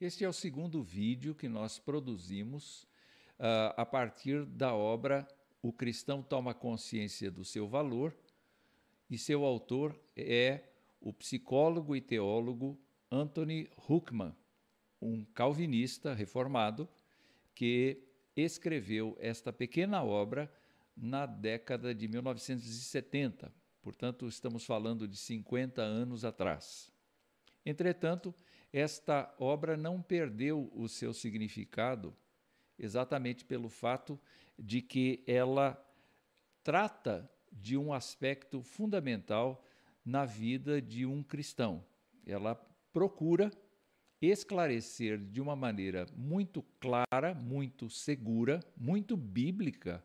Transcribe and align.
Este 0.00 0.24
é 0.24 0.28
o 0.28 0.32
segundo 0.32 0.82
vídeo 0.82 1.36
que 1.36 1.48
nós 1.48 1.78
produzimos 1.78 2.82
uh, 3.38 3.72
a 3.76 3.86
partir 3.86 4.44
da 4.44 4.74
obra 4.74 5.26
O 5.62 5.72
Cristão 5.72 6.20
Toma 6.20 6.52
Consciência 6.52 7.30
do 7.30 7.44
Seu 7.44 7.68
Valor, 7.68 8.12
e 9.08 9.16
seu 9.16 9.44
autor 9.44 9.96
é 10.16 10.64
o 11.00 11.12
psicólogo 11.12 11.94
e 11.94 12.00
teólogo 12.00 12.76
Anthony 13.08 13.70
Huckman, 13.88 14.34
um 15.00 15.24
calvinista 15.26 16.12
reformado 16.12 16.88
que 17.54 18.02
escreveu 18.34 19.16
esta 19.20 19.52
pequena 19.52 20.02
obra 20.02 20.52
na 20.96 21.24
década 21.24 21.94
de 21.94 22.08
1970. 22.08 23.54
Portanto, 23.80 24.26
estamos 24.26 24.64
falando 24.64 25.06
de 25.06 25.16
50 25.16 25.80
anos 25.82 26.24
atrás. 26.24 26.93
Entretanto, 27.64 28.34
esta 28.72 29.32
obra 29.38 29.76
não 29.76 30.02
perdeu 30.02 30.70
o 30.74 30.88
seu 30.88 31.14
significado 31.14 32.14
exatamente 32.78 33.44
pelo 33.44 33.68
fato 33.68 34.20
de 34.58 34.82
que 34.82 35.22
ela 35.26 35.80
trata 36.62 37.30
de 37.52 37.76
um 37.76 37.92
aspecto 37.92 38.62
fundamental 38.62 39.64
na 40.04 40.24
vida 40.24 40.82
de 40.82 41.06
um 41.06 41.22
cristão. 41.22 41.84
Ela 42.26 42.54
procura 42.92 43.50
esclarecer 44.20 45.18
de 45.18 45.40
uma 45.40 45.54
maneira 45.54 46.06
muito 46.16 46.62
clara, 46.80 47.34
muito 47.34 47.88
segura, 47.88 48.60
muito 48.76 49.16
bíblica, 49.16 50.04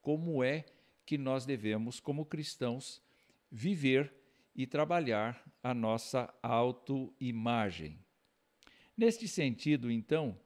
como 0.00 0.42
é 0.42 0.64
que 1.04 1.18
nós 1.18 1.44
devemos, 1.44 2.00
como 2.00 2.24
cristãos, 2.24 3.02
viver 3.50 4.12
e 4.58 4.66
trabalhar 4.66 5.40
a 5.62 5.72
nossa 5.72 6.34
autoimagem. 6.42 7.96
Neste 8.96 9.28
sentido, 9.28 9.88
então, 9.88 10.36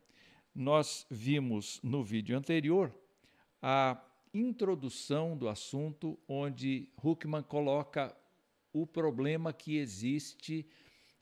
nós 0.54 1.06
vimos 1.10 1.80
no 1.82 2.04
vídeo 2.04 2.36
anterior 2.36 2.94
a 3.62 3.98
introdução 4.34 5.34
do 5.34 5.48
assunto, 5.48 6.18
onde 6.28 6.92
Huckman 7.02 7.42
coloca 7.42 8.14
o 8.70 8.86
problema 8.86 9.50
que 9.50 9.78
existe 9.78 10.66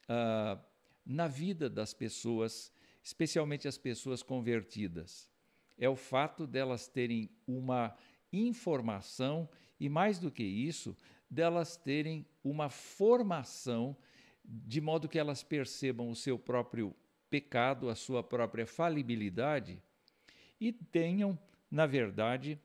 uh, 0.09 0.61
na 1.07 1.29
vida 1.29 1.71
das 1.71 1.95
pessoas, 1.95 2.73
especialmente 3.05 3.69
as 3.69 3.79
pessoas 3.79 4.21
convertidas. 4.21 5.31
É 5.79 5.89
o 5.89 5.95
fato 5.95 6.45
delas 6.45 6.89
terem 6.89 7.31
uma 7.47 7.97
informação 8.33 9.49
e, 9.79 9.89
mais 9.89 10.19
do 10.19 10.29
que 10.29 10.43
isso, 10.43 10.97
delas 11.31 11.77
terem 11.77 12.27
uma 12.43 12.69
formação 12.69 13.97
de 14.45 14.81
modo 14.81 15.09
que 15.09 15.19
elas 15.19 15.43
percebam 15.43 16.11
o 16.11 16.17
seu 16.17 16.39
próprio 16.39 16.95
pecado, 17.29 17.89
a 17.89 17.95
sua 17.95 18.23
própria 18.23 18.67
falibilidade 18.67 19.81
e 20.61 20.73
tenham, 20.73 21.39
na 21.71 21.87
verdade, 21.87 22.59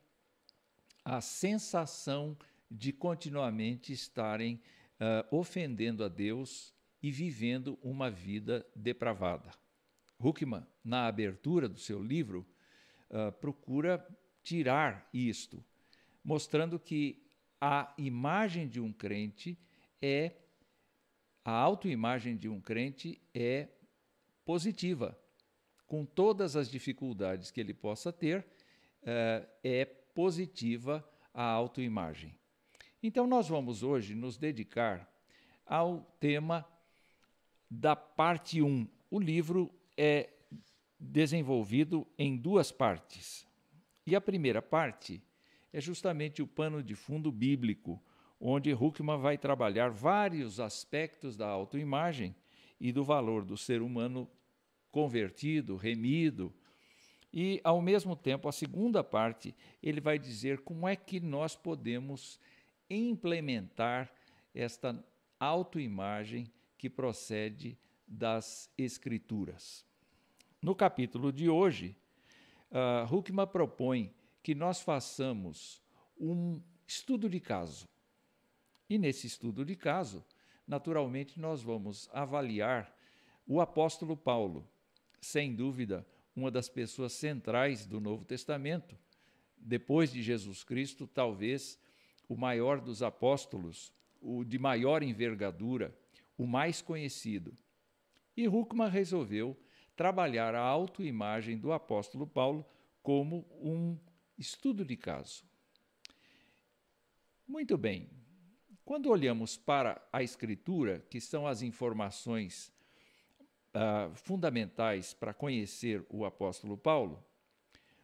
a 1.04 1.22
sensação 1.22 2.36
de 2.70 2.92
continuamente 2.92 3.94
estarem 3.94 4.60
uh, 5.00 5.36
ofendendo 5.36 6.04
a 6.04 6.08
Deus 6.08 6.74
e 7.02 7.12
vivendo 7.12 7.78
uma 7.82 8.10
vida 8.10 8.66
depravada. 8.76 9.52
Huckman, 10.20 10.66
na 10.84 11.06
abertura 11.06 11.70
do 11.70 11.80
seu 11.80 12.02
livro, 12.02 12.46
uh, 13.10 13.32
procura 13.34 14.06
tirar 14.42 15.08
isto, 15.14 15.64
mostrando 16.24 16.80
que 16.80 17.25
a 17.68 17.92
imagem 17.98 18.68
de 18.68 18.80
um 18.80 18.94
crente 18.94 19.58
é 20.00 20.34
a 21.44 21.52
autoimagem 21.52 22.38
de 22.38 22.48
um 22.48 22.62
crente 22.62 23.20
é 23.34 23.70
positiva. 24.46 25.18
Com 25.88 26.06
todas 26.06 26.56
as 26.56 26.70
dificuldades 26.70 27.50
que 27.50 27.60
ele 27.60 27.74
possa 27.74 28.14
ter, 28.14 28.46
eh, 29.02 29.50
é 29.64 29.84
positiva 29.84 31.04
a 31.34 31.44
autoimagem. 31.44 32.38
Então, 33.02 33.26
nós 33.26 33.50
vamos 33.50 33.82
hoje 33.82 34.14
nos 34.14 34.38
dedicar 34.38 35.12
ao 35.66 36.02
tema 36.20 36.64
da 37.68 37.96
parte 37.96 38.62
1. 38.62 38.88
O 39.10 39.20
livro 39.20 39.74
é 39.98 40.30
desenvolvido 41.00 42.06
em 42.16 42.38
duas 42.38 42.72
partes. 42.72 43.48
E 44.06 44.16
a 44.16 44.22
primeira 44.22 44.62
parte 44.62 45.20
é 45.76 45.82
justamente 45.82 46.42
o 46.42 46.48
pano 46.48 46.82
de 46.82 46.96
fundo 46.96 47.30
bíblico, 47.30 48.02
onde 48.40 48.74
Huckman 48.74 49.20
vai 49.20 49.38
trabalhar 49.38 49.90
vários 49.90 50.58
aspectos 50.58 51.36
da 51.36 51.50
autoimagem 51.50 52.34
e 52.80 52.94
do 52.94 53.04
valor 53.04 53.44
do 53.44 53.58
ser 53.58 53.82
humano 53.82 54.26
convertido, 54.90 55.76
remido. 55.76 56.54
E, 57.34 57.60
ao 57.62 57.82
mesmo 57.82 58.16
tempo, 58.16 58.48
a 58.48 58.54
segunda 58.54 59.04
parte, 59.04 59.54
ele 59.84 60.00
vai 60.00 60.18
dizer 60.18 60.62
como 60.62 60.88
é 60.88 60.96
que 60.96 61.20
nós 61.20 61.58
podemos 61.58 62.40
implementar 62.90 64.10
esta 64.54 64.98
autoimagem 65.38 66.50
que 66.78 66.90
procede 66.90 67.78
das 68.08 68.72
Escrituras. 68.78 69.86
No 70.62 70.74
capítulo 70.74 71.34
de 71.34 71.50
hoje, 71.50 71.98
uh, 72.72 73.14
Huckman 73.14 73.46
propõe 73.46 74.16
que 74.46 74.54
nós 74.54 74.80
façamos 74.80 75.82
um 76.20 76.62
estudo 76.86 77.28
de 77.28 77.40
caso. 77.40 77.90
E 78.88 78.96
nesse 78.96 79.26
estudo 79.26 79.66
de 79.66 79.76
caso, 79.76 80.24
naturalmente, 80.68 81.40
nós 81.40 81.64
vamos 81.64 82.08
avaliar 82.14 82.96
o 83.48 83.60
apóstolo 83.60 84.16
Paulo, 84.16 84.64
sem 85.20 85.56
dúvida, 85.56 86.06
uma 86.36 86.52
das 86.52 86.70
pessoas 86.70 87.14
centrais 87.14 87.88
do 87.88 88.00
Novo 88.00 88.24
Testamento, 88.24 88.96
depois 89.58 90.12
de 90.12 90.22
Jesus 90.22 90.64
Cristo, 90.64 91.08
talvez 91.08 91.80
o 92.30 92.38
maior 92.38 92.80
dos 92.80 93.02
apóstolos, 93.02 93.92
o 94.22 94.44
de 94.44 94.60
maior 94.60 95.02
envergadura, 95.02 95.92
o 96.38 96.46
mais 96.46 96.84
conhecido. 96.84 97.52
E 98.38 98.48
Huckman 98.48 98.92
resolveu 98.92 99.58
trabalhar 99.96 100.54
a 100.54 100.62
autoimagem 100.62 101.58
do 101.58 101.72
apóstolo 101.72 102.28
Paulo 102.28 102.64
como 103.02 103.44
um 103.60 103.98
Estudo 104.38 104.84
de 104.84 104.98
caso. 104.98 105.44
Muito 107.48 107.78
bem. 107.78 108.10
Quando 108.84 109.10
olhamos 109.10 109.58
para 109.58 110.06
a 110.12 110.22
Escritura, 110.22 111.00
que 111.10 111.22
são 111.22 111.48
as 111.48 111.62
informações 111.62 112.72
uh, 113.74 114.14
fundamentais 114.16 115.14
para 115.14 115.34
conhecer 115.34 116.06
o 116.10 116.26
apóstolo 116.26 116.78
Paulo, 116.78 117.24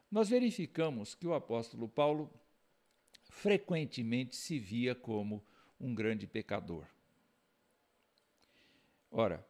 nós 0.10 0.30
verificamos 0.30 1.16
que 1.16 1.28
o 1.28 1.34
apóstolo 1.34 1.88
Paulo 1.88 2.32
frequentemente 3.30 4.36
se 4.36 4.60
via 4.60 4.94
como 4.96 5.44
um 5.80 5.94
grande 5.94 6.28
pecador. 6.28 6.86
Ora, 9.10 9.46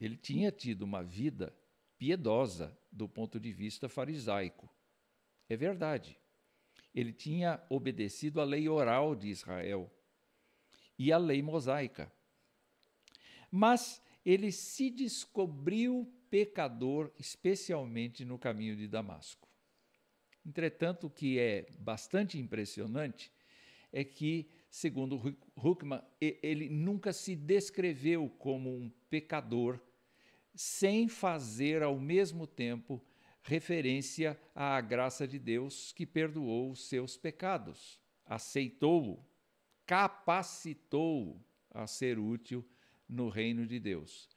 ele 0.00 0.16
tinha 0.16 0.50
tido 0.50 0.82
uma 0.82 1.02
vida 1.02 1.54
piedosa 1.98 2.76
do 2.90 3.08
ponto 3.08 3.38
de 3.38 3.52
vista 3.52 3.88
farisaico. 3.88 4.68
É 5.50 5.56
verdade. 5.56 6.16
Ele 6.94 7.12
tinha 7.12 7.60
obedecido 7.68 8.40
à 8.40 8.44
lei 8.44 8.68
oral 8.68 9.16
de 9.16 9.28
Israel 9.28 9.92
e 10.96 11.12
à 11.12 11.18
lei 11.18 11.42
mosaica. 11.42 12.10
Mas 13.50 14.00
ele 14.24 14.52
se 14.52 14.90
descobriu 14.90 16.08
pecador, 16.30 17.12
especialmente 17.18 18.24
no 18.24 18.38
caminho 18.38 18.76
de 18.76 18.86
Damasco. 18.86 19.48
Entretanto, 20.46 21.08
o 21.08 21.10
que 21.10 21.36
é 21.40 21.66
bastante 21.80 22.38
impressionante 22.38 23.32
é 23.92 24.04
que, 24.04 24.48
segundo 24.70 25.36
Huckman, 25.56 26.00
ele 26.20 26.68
nunca 26.68 27.12
se 27.12 27.34
descreveu 27.34 28.30
como 28.38 28.70
um 28.70 28.88
pecador, 29.10 29.80
sem 30.54 31.08
fazer 31.08 31.82
ao 31.82 31.98
mesmo 31.98 32.46
tempo 32.46 33.04
referência 33.42 34.38
à 34.54 34.80
graça 34.80 35.26
de 35.26 35.38
Deus 35.38 35.92
que 35.92 36.06
perdoou 36.06 36.70
os 36.70 36.88
seus 36.88 37.16
pecados, 37.16 37.98
aceitou-o, 38.24 39.24
capacitou-o 39.86 41.42
a 41.70 41.86
ser 41.86 42.18
útil 42.18 42.64
no 43.08 43.28
reino 43.28 43.66
de 43.66 43.80
Deus. 43.80 44.28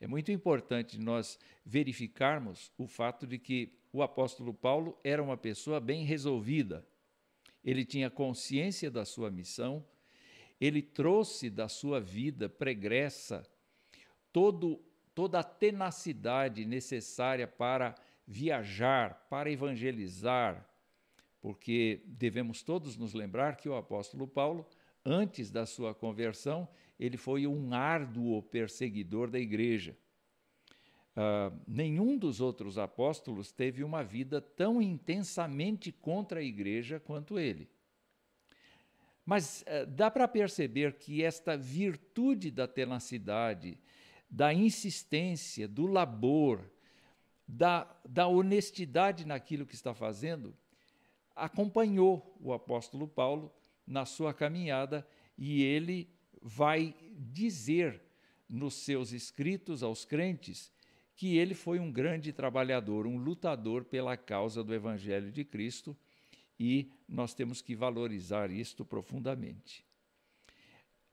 É 0.00 0.06
muito 0.06 0.32
importante 0.32 0.98
nós 0.98 1.38
verificarmos 1.64 2.72
o 2.76 2.86
fato 2.86 3.26
de 3.26 3.38
que 3.38 3.78
o 3.92 4.02
apóstolo 4.02 4.52
Paulo 4.52 4.98
era 5.04 5.22
uma 5.22 5.36
pessoa 5.36 5.78
bem 5.78 6.04
resolvida. 6.04 6.84
Ele 7.62 7.84
tinha 7.84 8.10
consciência 8.10 8.90
da 8.90 9.04
sua 9.04 9.30
missão, 9.30 9.86
ele 10.60 10.82
trouxe 10.82 11.50
da 11.50 11.68
sua 11.68 12.00
vida 12.00 12.48
pregressa 12.48 13.44
todo, 14.32 14.82
toda 15.14 15.40
a 15.40 15.44
tenacidade 15.44 16.64
necessária 16.64 17.46
para 17.46 17.94
viajar, 18.26 19.26
para 19.28 19.50
evangelizar, 19.50 20.68
porque 21.40 22.02
devemos 22.06 22.62
todos 22.62 22.96
nos 22.96 23.14
lembrar 23.14 23.56
que 23.56 23.68
o 23.68 23.74
apóstolo 23.74 24.28
Paulo, 24.28 24.66
antes 25.04 25.50
da 25.50 25.66
sua 25.66 25.94
conversão, 25.94 26.68
ele 26.98 27.16
foi 27.16 27.46
um 27.46 27.74
árduo 27.74 28.42
perseguidor 28.42 29.28
da 29.28 29.38
igreja. 29.38 29.96
Uh, 31.14 31.60
nenhum 31.66 32.16
dos 32.16 32.40
outros 32.40 32.78
apóstolos 32.78 33.52
teve 33.52 33.84
uma 33.84 34.02
vida 34.02 34.40
tão 34.40 34.80
intensamente 34.80 35.92
contra 35.92 36.40
a 36.40 36.42
igreja 36.42 36.98
quanto 37.00 37.38
ele. 37.38 37.68
Mas 39.26 39.62
uh, 39.62 39.86
dá 39.86 40.10
para 40.10 40.26
perceber 40.26 40.94
que 40.94 41.22
esta 41.22 41.56
virtude 41.56 42.50
da 42.50 42.66
tenacidade, 42.66 43.78
da 44.30 44.54
insistência, 44.54 45.68
do 45.68 45.86
labor, 45.86 46.70
da, 47.52 47.86
da 48.08 48.26
honestidade 48.26 49.26
naquilo 49.26 49.66
que 49.66 49.74
está 49.74 49.92
fazendo, 49.92 50.56
acompanhou 51.36 52.34
o 52.40 52.50
apóstolo 52.54 53.06
Paulo 53.06 53.52
na 53.86 54.06
sua 54.06 54.32
caminhada 54.32 55.06
e 55.36 55.62
ele 55.62 56.08
vai 56.40 56.94
dizer 57.14 58.00
nos 58.48 58.72
seus 58.74 59.12
escritos 59.12 59.82
aos 59.82 60.06
crentes 60.06 60.72
que 61.14 61.36
ele 61.36 61.54
foi 61.54 61.78
um 61.78 61.92
grande 61.92 62.32
trabalhador, 62.32 63.06
um 63.06 63.18
lutador 63.18 63.84
pela 63.84 64.16
causa 64.16 64.64
do 64.64 64.74
Evangelho 64.74 65.30
de 65.30 65.44
Cristo 65.44 65.94
e 66.58 66.90
nós 67.06 67.34
temos 67.34 67.60
que 67.60 67.76
valorizar 67.76 68.50
isto 68.50 68.82
profundamente. 68.82 69.84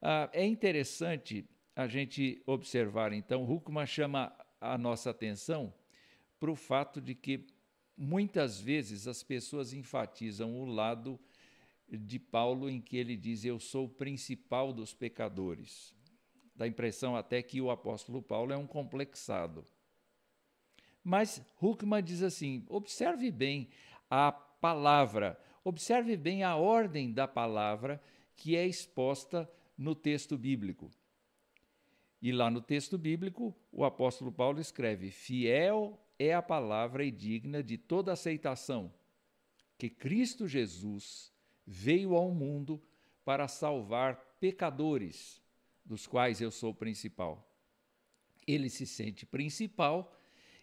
Ah, 0.01 0.30
é 0.31 0.45
interessante 0.45 1.45
a 1.75 1.86
gente 1.86 2.41
observar, 2.45 3.12
então, 3.12 3.44
Huckman 3.44 3.86
chama 3.86 4.33
a 4.62 4.77
nossa 4.77 5.09
atenção 5.09 5.74
para 6.39 6.51
o 6.51 6.56
fato 6.56 7.01
de 7.01 7.13
que 7.13 7.45
muitas 7.97 8.59
vezes 8.62 9.07
as 9.07 9.21
pessoas 9.21 9.74
enfatizam 9.74 10.59
o 10.59 10.65
lado 10.65 11.19
de 11.88 12.18
Paulo 12.18 12.69
em 12.69 12.80
que 12.80 12.97
ele 12.97 13.18
diz: 13.18 13.44
Eu 13.44 13.59
sou 13.59 13.86
o 13.86 13.89
principal 13.89 14.71
dos 14.71 14.94
pecadores. 14.94 15.94
Dá 16.56 16.65
a 16.65 16.68
impressão 16.68 17.15
até 17.15 17.41
que 17.41 17.62
o 17.62 17.71
apóstolo 17.71 18.21
Paulo 18.21 18.53
é 18.53 18.57
um 18.57 18.68
complexado. 18.68 19.65
Mas 21.03 21.41
Huckman 21.62 22.03
diz 22.03 22.21
assim: 22.21 22.65
observe 22.69 23.31
bem 23.31 23.69
a 24.09 24.31
palavra, 24.31 25.39
observe 25.63 26.15
bem 26.15 26.44
a 26.44 26.56
ordem 26.56 27.12
da 27.12 27.27
palavra 27.27 28.01
que 28.36 28.56
é 28.56 28.65
exposta 28.65 29.50
no 29.77 29.95
texto 29.95 30.38
bíblico. 30.38 30.91
E 32.21 32.31
lá 32.31 32.51
no 32.51 32.62
texto 32.62 32.97
bíblico, 32.97 33.56
o 33.71 33.86
apóstolo 33.86 34.31
Paulo 34.31 34.59
escreve: 34.59 35.09
Fiel 35.09 35.97
é 36.19 36.33
a 36.33 36.42
palavra 36.42 37.04
e 37.06 37.10
digna 37.10 37.63
de 37.63 37.77
toda 37.77 38.12
aceitação, 38.12 38.94
que 39.77 39.89
Cristo 39.89 40.45
Jesus 40.45 41.33
veio 41.66 42.13
ao 42.13 42.30
mundo 42.30 42.83
para 43.24 43.48
salvar 43.48 44.18
pecadores, 44.39 45.42
dos 45.86 46.06
quais 46.06 46.42
eu 46.42 46.51
sou 46.51 46.74
principal. 46.74 47.50
Ele 48.45 48.69
se 48.69 48.86
sente 48.86 49.25
principal 49.25 50.13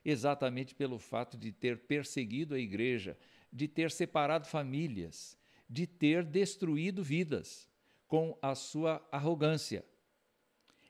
exatamente 0.04 0.74
pelo 0.74 0.98
fato 0.98 1.36
de 1.36 1.50
ter 1.50 1.78
perseguido 1.78 2.54
a 2.54 2.58
igreja, 2.58 3.18
de 3.52 3.66
ter 3.66 3.90
separado 3.90 4.46
famílias, 4.46 5.36
de 5.68 5.86
ter 5.86 6.24
destruído 6.24 7.02
vidas 7.02 7.68
com 8.06 8.38
a 8.40 8.54
sua 8.54 9.04
arrogância. 9.10 9.84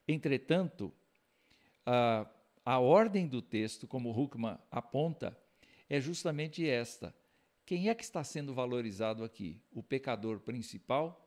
Entretanto, 0.07 0.93
a, 1.85 2.29
a 2.67 2.81
ordem 2.81 3.29
do 3.29 3.41
texto, 3.41 3.87
como 3.87 4.11
Huckman 4.11 4.59
aponta, 4.73 5.39
é 5.89 6.01
justamente 6.01 6.69
esta. 6.69 7.15
Quem 7.65 7.89
é 7.89 7.95
que 7.95 8.03
está 8.03 8.25
sendo 8.25 8.53
valorizado 8.53 9.23
aqui? 9.23 9.63
O 9.71 9.85
pecador 9.85 10.41
principal 10.41 11.25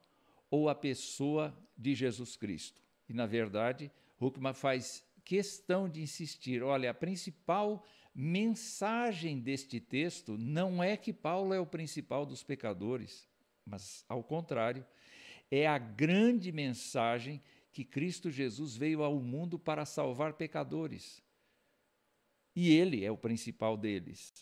ou 0.52 0.68
a 0.68 0.76
pessoa 0.76 1.58
de 1.78 1.96
Jesus 1.96 2.36
Cristo? 2.36 2.82
E, 3.08 3.14
na 3.14 3.26
verdade, 3.26 3.90
Huckman 4.20 4.54
faz 4.54 5.02
questão 5.24 5.88
de 5.88 6.02
insistir: 6.02 6.62
olha, 6.62 6.92
a 6.92 6.94
principal 6.94 7.86
mensagem 8.14 9.40
deste 9.40 9.80
texto 9.80 10.38
não 10.38 10.84
é 10.84 10.98
que 10.98 11.14
Paulo 11.14 11.54
é 11.54 11.60
o 11.60 11.66
principal 11.66 12.26
dos 12.26 12.44
pecadores, 12.44 13.30
mas, 13.66 14.04
ao 14.10 14.22
contrário, 14.22 14.86
é 15.50 15.66
a 15.66 15.78
grande 15.78 16.52
mensagem 16.52 17.42
que 17.72 17.86
Cristo 17.86 18.30
Jesus 18.30 18.76
veio 18.76 19.04
ao 19.04 19.22
mundo 19.22 19.58
para 19.58 19.86
salvar 19.86 20.34
pecadores. 20.34 21.24
E 22.56 22.72
ele 22.72 23.04
é 23.04 23.12
o 23.12 23.18
principal 23.18 23.78
deles. 23.78 24.34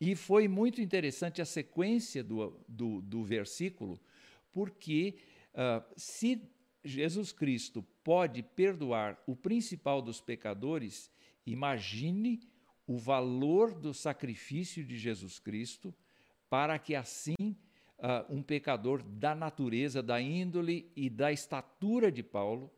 E 0.00 0.14
foi 0.14 0.46
muito 0.46 0.80
interessante 0.80 1.40
a 1.40 1.44
sequência 1.44 2.22
do, 2.22 2.64
do, 2.68 3.00
do 3.00 3.24
versículo, 3.24 4.00
porque 4.52 5.18
uh, 5.54 5.84
se 5.96 6.42
Jesus 6.84 7.32
Cristo 7.32 7.82
pode 8.04 8.42
perdoar 8.42 9.20
o 9.26 9.34
principal 9.34 10.00
dos 10.02 10.20
pecadores, 10.20 11.10
imagine 11.44 12.40
o 12.86 12.96
valor 12.96 13.74
do 13.74 13.92
sacrifício 13.92 14.84
de 14.84 14.96
Jesus 14.96 15.38
Cristo 15.38 15.94
para 16.48 16.78
que 16.78 16.94
assim 16.94 17.56
uh, 17.98 18.32
um 18.32 18.42
pecador 18.42 19.02
da 19.02 19.34
natureza, 19.34 20.02
da 20.02 20.20
índole 20.20 20.90
e 20.94 21.10
da 21.10 21.32
estatura 21.32 22.12
de 22.12 22.22
Paulo, 22.22 22.72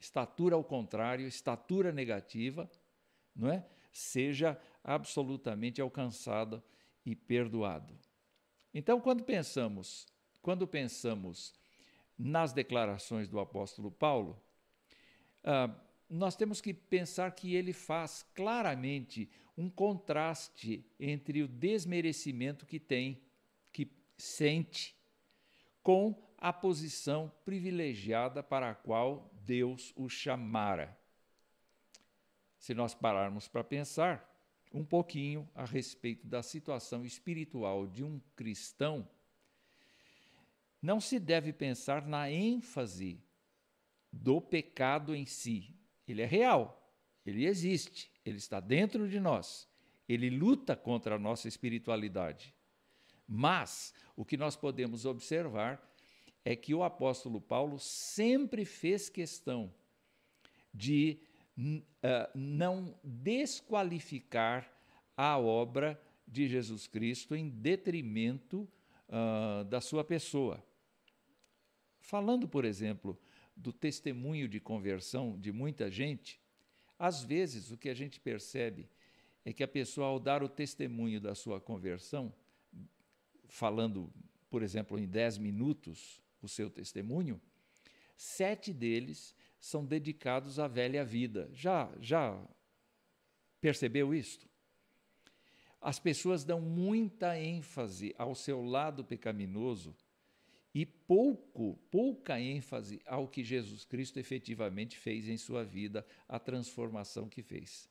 estatura 0.00 0.54
ao 0.54 0.64
contrário, 0.64 1.26
estatura 1.26 1.92
negativa, 1.92 2.70
não 3.38 3.50
é? 3.50 3.64
seja 3.92 4.60
absolutamente 4.82 5.80
alcançado 5.80 6.62
e 7.06 7.14
perdoado. 7.14 7.96
Então, 8.74 9.00
quando 9.00 9.22
pensamos, 9.22 10.06
quando 10.42 10.66
pensamos 10.66 11.54
nas 12.18 12.52
declarações 12.52 13.28
do 13.28 13.38
apóstolo 13.38 13.90
Paulo, 13.90 14.40
uh, 15.44 15.72
nós 16.10 16.34
temos 16.34 16.60
que 16.60 16.74
pensar 16.74 17.30
que 17.32 17.54
ele 17.54 17.72
faz 17.72 18.26
claramente 18.34 19.30
um 19.56 19.70
contraste 19.70 20.84
entre 20.98 21.42
o 21.42 21.48
desmerecimento 21.48 22.66
que 22.66 22.80
tem, 22.80 23.20
que 23.72 23.90
sente, 24.16 24.96
com 25.82 26.14
a 26.36 26.52
posição 26.52 27.32
privilegiada 27.44 28.42
para 28.42 28.70
a 28.70 28.74
qual 28.74 29.30
Deus 29.44 29.92
o 29.96 30.08
chamara. 30.08 30.97
Se 32.68 32.74
nós 32.74 32.94
pararmos 32.94 33.48
para 33.48 33.64
pensar 33.64 34.30
um 34.74 34.84
pouquinho 34.84 35.48
a 35.54 35.64
respeito 35.64 36.26
da 36.26 36.42
situação 36.42 37.02
espiritual 37.02 37.86
de 37.86 38.04
um 38.04 38.20
cristão, 38.36 39.08
não 40.82 41.00
se 41.00 41.18
deve 41.18 41.50
pensar 41.50 42.06
na 42.06 42.30
ênfase 42.30 43.24
do 44.12 44.38
pecado 44.38 45.14
em 45.14 45.24
si. 45.24 45.74
Ele 46.06 46.20
é 46.20 46.26
real, 46.26 46.94
ele 47.24 47.46
existe, 47.46 48.12
ele 48.22 48.36
está 48.36 48.60
dentro 48.60 49.08
de 49.08 49.18
nós, 49.18 49.66
ele 50.06 50.28
luta 50.28 50.76
contra 50.76 51.14
a 51.14 51.18
nossa 51.18 51.48
espiritualidade. 51.48 52.54
Mas 53.26 53.94
o 54.14 54.26
que 54.26 54.36
nós 54.36 54.56
podemos 54.56 55.06
observar 55.06 55.82
é 56.44 56.54
que 56.54 56.74
o 56.74 56.84
apóstolo 56.84 57.40
Paulo 57.40 57.78
sempre 57.78 58.66
fez 58.66 59.08
questão 59.08 59.72
de 60.74 61.18
uh, 61.58 62.38
não 62.38 62.94
desqualificar 63.02 64.70
a 65.16 65.36
obra 65.36 66.00
de 66.26 66.46
Jesus 66.46 66.86
Cristo 66.86 67.34
em 67.34 67.48
detrimento 67.48 68.68
uh, 69.08 69.64
da 69.64 69.80
sua 69.80 70.04
pessoa. 70.04 70.64
Falando, 72.00 72.48
por 72.48 72.64
exemplo, 72.64 73.18
do 73.56 73.72
testemunho 73.72 74.48
de 74.48 74.60
conversão 74.60 75.38
de 75.38 75.50
muita 75.50 75.90
gente, 75.90 76.40
às 76.98 77.22
vezes 77.22 77.70
o 77.70 77.76
que 77.76 77.88
a 77.88 77.94
gente 77.94 78.20
percebe 78.20 78.88
é 79.44 79.52
que 79.52 79.62
a 79.62 79.68
pessoa, 79.68 80.08
ao 80.08 80.20
dar 80.20 80.42
o 80.42 80.48
testemunho 80.48 81.20
da 81.20 81.34
sua 81.34 81.60
conversão, 81.60 82.32
falando, 83.48 84.12
por 84.50 84.62
exemplo, 84.62 84.98
em 84.98 85.06
dez 85.06 85.38
minutos 85.38 86.22
o 86.40 86.48
seu 86.48 86.70
testemunho, 86.70 87.40
sete 88.16 88.72
deles 88.72 89.34
são 89.58 89.84
dedicados 89.84 90.58
à 90.58 90.68
velha 90.68 91.04
vida. 91.04 91.50
Já, 91.52 91.90
já 92.00 92.40
percebeu 93.60 94.14
isto? 94.14 94.48
As 95.80 95.98
pessoas 95.98 96.44
dão 96.44 96.60
muita 96.60 97.38
ênfase 97.38 98.14
ao 98.18 98.34
seu 98.34 98.62
lado 98.62 99.04
pecaminoso 99.04 99.94
e 100.74 100.84
pouco, 100.84 101.78
pouca 101.90 102.40
ênfase 102.40 103.00
ao 103.06 103.28
que 103.28 103.42
Jesus 103.42 103.84
Cristo 103.84 104.18
efetivamente 104.18 104.96
fez 104.96 105.28
em 105.28 105.36
sua 105.36 105.64
vida, 105.64 106.06
a 106.28 106.38
transformação 106.38 107.28
que 107.28 107.42
fez. 107.42 107.88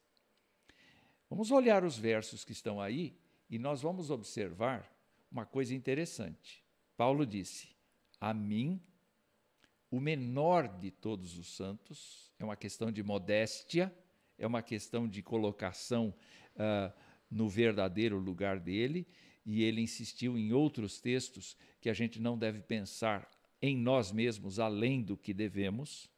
Vamos 1.30 1.52
olhar 1.52 1.84
os 1.84 1.98
versos 1.98 2.46
que 2.46 2.52
estão 2.52 2.80
aí 2.80 3.18
e 3.50 3.58
nós 3.58 3.82
vamos 3.82 4.10
observar 4.10 4.90
uma 5.32 5.46
coisa 5.46 5.74
interessante. 5.74 6.64
Paulo 6.96 7.26
disse: 7.26 7.70
A 8.20 8.34
mim, 8.34 8.82
o 9.90 10.00
menor 10.00 10.68
de 10.68 10.92
todos 10.92 11.38
os 11.38 11.56
santos, 11.56 12.32
é 12.40 12.44
uma 12.44 12.56
questão 12.56 12.92
de 12.92 13.02
modéstia, 13.02 13.94
é 14.38 14.46
uma 14.46 14.62
questão 14.62 15.08
de 15.08 15.22
colocação 15.22 16.14
uh, 16.56 16.94
no 17.30 17.48
verdadeiro 17.50 18.18
lugar 18.18 18.60
dele, 18.60 19.08
e 19.46 19.64
ele 19.64 19.82
insistiu 19.82 20.38
em 20.38 20.52
outros 20.52 21.00
textos 21.00 21.58
que 21.80 21.90
a 21.90 21.94
gente 21.94 22.20
não 22.20 22.38
deve 22.38 22.60
pensar 22.60 23.30
em 23.62 23.78
nós 23.78 24.12
mesmos 24.12 24.60
além 24.60 25.02
do 25.02 25.16
que 25.16 25.34
devemos. 25.34 26.10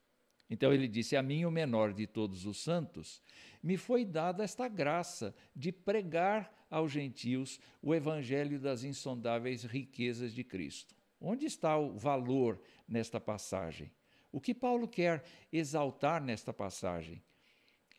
Então 0.50 0.74
ele 0.74 0.88
disse: 0.88 1.16
A 1.16 1.22
mim, 1.22 1.46
o 1.46 1.52
menor 1.52 1.94
de 1.94 2.08
todos 2.08 2.46
os 2.46 2.62
santos, 2.62 3.22
me 3.62 3.78
foi 3.78 4.04
dada 4.04 4.44
esta 4.44 4.68
graça 4.68 5.36
de 5.56 5.72
pregar 5.72 6.52
aos 6.72 6.92
gentios 6.92 7.60
o 7.82 7.94
evangelho 7.94 8.60
das 8.60 8.84
insondáveis 8.84 9.64
riquezas 9.64 10.34
de 10.34 10.44
Cristo. 10.44 10.99
Onde 11.20 11.46
está 11.46 11.78
o 11.78 11.98
valor 11.98 12.62
nesta 12.88 13.20
passagem? 13.20 13.92
O 14.32 14.40
que 14.40 14.54
Paulo 14.54 14.88
quer 14.88 15.24
exaltar 15.52 16.22
nesta 16.24 16.54
passagem? 16.54 17.22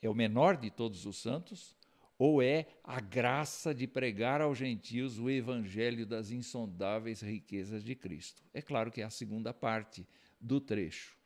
É 0.00 0.08
o 0.08 0.14
menor 0.14 0.56
de 0.56 0.70
todos 0.70 1.04
os 1.04 1.18
santos? 1.18 1.76
Ou 2.16 2.42
é 2.42 2.66
a 2.84 3.00
graça 3.00 3.74
de 3.74 3.86
pregar 3.86 4.40
aos 4.40 4.58
gentios 4.58 5.18
o 5.18 5.30
evangelho 5.30 6.06
das 6.06 6.30
insondáveis 6.30 7.20
riquezas 7.20 7.82
de 7.82 7.94
Cristo? 7.94 8.42
É 8.52 8.60
claro 8.60 8.90
que 8.90 9.00
é 9.00 9.04
a 9.04 9.10
segunda 9.10 9.54
parte 9.54 10.06
do 10.40 10.60
trecho. 10.60 11.16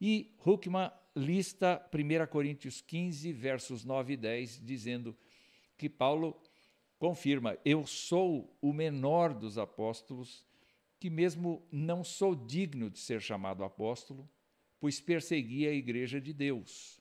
E 0.00 0.34
Huckman 0.44 0.90
lista 1.14 1.80
1 1.92 2.26
Coríntios 2.26 2.80
15, 2.80 3.32
versos 3.32 3.84
9 3.84 4.14
e 4.14 4.16
10, 4.16 4.60
dizendo 4.64 5.16
que 5.76 5.88
Paulo 5.88 6.40
confirma: 6.98 7.56
Eu 7.64 7.86
sou 7.86 8.56
o 8.60 8.72
menor 8.72 9.32
dos 9.32 9.58
apóstolos 9.58 10.44
que 10.98 11.10
mesmo 11.10 11.66
não 11.70 12.02
sou 12.02 12.34
digno 12.34 12.88
de 12.88 12.98
ser 12.98 13.20
chamado 13.20 13.64
apóstolo, 13.64 14.28
pois 14.80 15.00
persegui 15.00 15.66
a 15.66 15.72
igreja 15.72 16.20
de 16.20 16.32
Deus. 16.32 17.00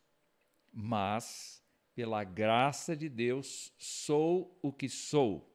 Mas, 0.72 1.64
pela 1.94 2.24
graça 2.24 2.96
de 2.96 3.10
Deus, 3.10 3.74
sou 3.78 4.58
o 4.62 4.72
que 4.72 4.90
sou. 4.90 5.54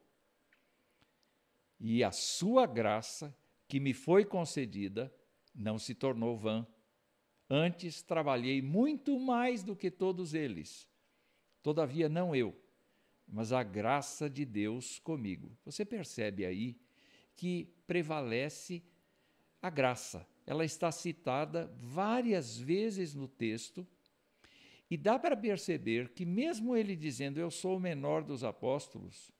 E 1.79 2.03
a 2.03 2.11
sua 2.11 2.65
graça, 2.65 3.35
que 3.67 3.79
me 3.79 3.93
foi 3.93 4.25
concedida, 4.25 5.13
não 5.53 5.77
se 5.77 5.93
tornou 5.93 6.35
vã. 6.35 6.67
Antes 7.49 8.01
trabalhei 8.01 8.61
muito 8.61 9.19
mais 9.19 9.63
do 9.63 9.75
que 9.75 9.89
todos 9.89 10.33
eles. 10.33 10.87
Todavia, 11.63 12.07
não 12.07 12.35
eu, 12.35 12.55
mas 13.27 13.51
a 13.51 13.63
graça 13.63 14.29
de 14.29 14.45
Deus 14.45 14.99
comigo. 14.99 15.57
Você 15.65 15.83
percebe 15.83 16.45
aí 16.45 16.77
que 17.35 17.73
prevalece 17.89 18.83
a 19.59 19.67
graça. 19.67 20.23
Ela 20.45 20.63
está 20.63 20.91
citada 20.91 21.75
várias 21.81 22.55
vezes 22.55 23.15
no 23.15 23.27
texto 23.27 23.85
e 24.91 24.95
dá 24.95 25.17
para 25.17 25.35
perceber 25.35 26.09
que, 26.09 26.23
mesmo 26.23 26.75
ele 26.75 26.95
dizendo 26.95 27.39
eu 27.39 27.49
sou 27.49 27.77
o 27.77 27.79
menor 27.79 28.23
dos 28.23 28.43
apóstolos, 28.43 29.31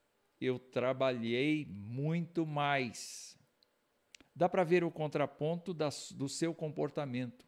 eu 0.42 0.58
trabalhei 0.58 1.68
muito 1.70 2.44
mais. 2.44 3.38
Dá 4.36 4.50
para 4.50 4.64
ver 4.64 4.84
o 4.84 4.90
contraponto 4.90 5.72
do 5.72 6.28
seu 6.28 6.52
comportamento. 6.52 7.46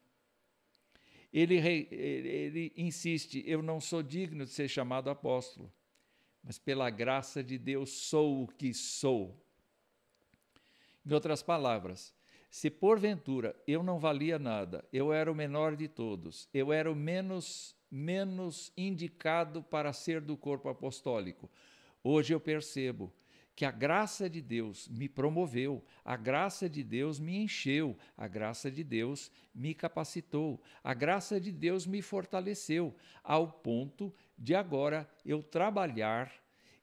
Ele, 1.32 1.56
ele 1.90 2.72
insiste: 2.76 3.42
eu 3.44 3.60
não 3.60 3.80
sou 3.80 4.04
digno 4.04 4.44
de 4.44 4.52
ser 4.52 4.68
chamado 4.68 5.10
apóstolo, 5.10 5.72
mas 6.44 6.60
pela 6.60 6.88
graça 6.90 7.42
de 7.42 7.58
Deus 7.58 7.90
sou 7.90 8.44
o 8.44 8.46
que 8.46 8.72
sou. 8.72 9.42
Em 11.04 11.12
outras 11.12 11.42
palavras, 11.42 12.14
se 12.50 12.70
porventura 12.70 13.56
eu 13.66 13.82
não 13.82 13.98
valia 13.98 14.38
nada, 14.38 14.84
eu 14.92 15.12
era 15.12 15.30
o 15.30 15.34
menor 15.34 15.74
de 15.74 15.88
todos, 15.88 16.48
eu 16.52 16.72
era 16.72 16.90
o 16.90 16.94
menos 16.94 17.74
menos 17.90 18.72
indicado 18.74 19.62
para 19.62 19.92
ser 19.92 20.22
do 20.22 20.34
corpo 20.34 20.70
apostólico. 20.70 21.50
Hoje 22.02 22.34
eu 22.34 22.40
percebo 22.40 23.12
que 23.54 23.66
a 23.66 23.70
graça 23.70 24.30
de 24.30 24.40
Deus 24.40 24.88
me 24.88 25.08
promoveu, 25.08 25.84
a 26.02 26.16
graça 26.16 26.70
de 26.70 26.82
Deus 26.82 27.20
me 27.20 27.36
encheu, 27.36 27.96
a 28.16 28.26
graça 28.26 28.70
de 28.70 28.82
Deus 28.82 29.30
me 29.54 29.74
capacitou, 29.74 30.60
a 30.82 30.94
graça 30.94 31.38
de 31.38 31.52
Deus 31.52 31.86
me 31.86 32.00
fortaleceu, 32.00 32.96
ao 33.22 33.46
ponto 33.46 34.12
de 34.38 34.54
agora 34.54 35.08
eu 35.24 35.42
trabalhar 35.42 36.32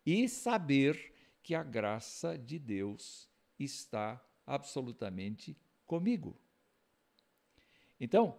e 0.06 0.30
saber 0.30 1.14
que 1.42 1.56
a 1.56 1.64
graça 1.64 2.38
de 2.38 2.60
Deus 2.60 3.29
está 3.64 4.24
absolutamente 4.46 5.58
comigo. 5.86 6.36
Então, 8.00 8.38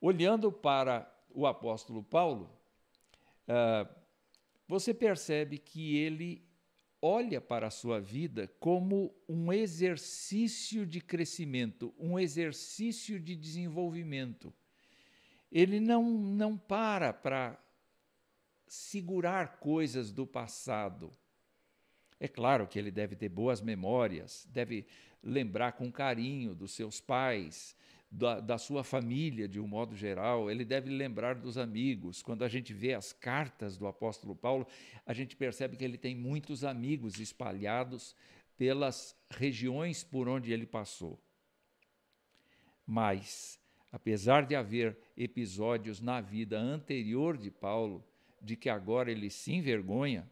olhando 0.00 0.50
para 0.50 1.10
o 1.30 1.46
apóstolo 1.46 2.02
Paulo, 2.02 2.50
uh, 3.48 3.88
você 4.66 4.92
percebe 4.92 5.58
que 5.58 5.96
ele 5.96 6.44
olha 7.00 7.40
para 7.40 7.68
a 7.68 7.70
sua 7.70 8.00
vida 8.00 8.48
como 8.58 9.14
um 9.28 9.52
exercício 9.52 10.84
de 10.84 11.00
crescimento, 11.00 11.94
um 11.98 12.18
exercício 12.18 13.20
de 13.20 13.36
desenvolvimento. 13.36 14.52
Ele 15.52 15.78
não, 15.78 16.10
não 16.10 16.56
para 16.56 17.12
para 17.12 17.62
segurar 18.66 19.58
coisas 19.58 20.10
do 20.10 20.26
passado 20.26 21.16
é 22.18 22.28
claro 22.28 22.66
que 22.66 22.78
ele 22.78 22.90
deve 22.90 23.14
ter 23.14 23.28
boas 23.28 23.60
memórias, 23.60 24.48
deve 24.52 24.86
lembrar 25.22 25.72
com 25.72 25.90
carinho 25.90 26.54
dos 26.54 26.72
seus 26.72 27.00
pais, 27.00 27.76
da, 28.10 28.40
da, 28.40 28.56
sua 28.56 28.84
família 28.84 29.48
de 29.48 29.60
um 29.60 29.66
modo 29.66 29.94
geral, 29.94 30.50
ele 30.50 30.64
deve 30.64 30.88
lembrar 30.88 31.34
dos 31.34 31.58
amigos. 31.58 32.22
Quando 32.22 32.44
a 32.44 32.48
gente 32.48 32.72
vê 32.72 32.94
as 32.94 33.12
cartas 33.12 33.76
do 33.76 33.86
apóstolo 33.86 34.34
Paulo, 34.34 34.66
a 35.04 35.12
gente 35.12 35.36
percebe 35.36 35.76
que 35.76 35.84
ele 35.84 35.98
tem 35.98 36.14
muitos 36.14 36.64
amigos 36.64 37.18
espalhados 37.18 38.14
pelas 38.56 39.14
regiões 39.28 40.02
por 40.02 40.28
onde 40.28 40.52
ele 40.52 40.66
passou. 40.66 41.20
Mas, 42.86 43.60
apesar 43.90 44.46
de 44.46 44.54
haver 44.54 44.96
episódios 45.16 46.00
na 46.00 46.20
vida 46.20 46.58
anterior 46.58 47.36
de 47.36 47.50
Paulo, 47.50 48.04
de 48.40 48.56
que 48.56 48.70
agora 48.70 49.10
ele 49.10 49.28
se 49.28 49.52
envergonha, 49.52 50.30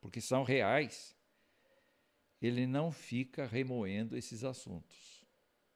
porque 0.00 0.20
são 0.20 0.44
reais, 0.44 1.17
ele 2.40 2.66
não 2.66 2.90
fica 2.90 3.46
remoendo 3.46 4.16
esses 4.16 4.44
assuntos. 4.44 5.26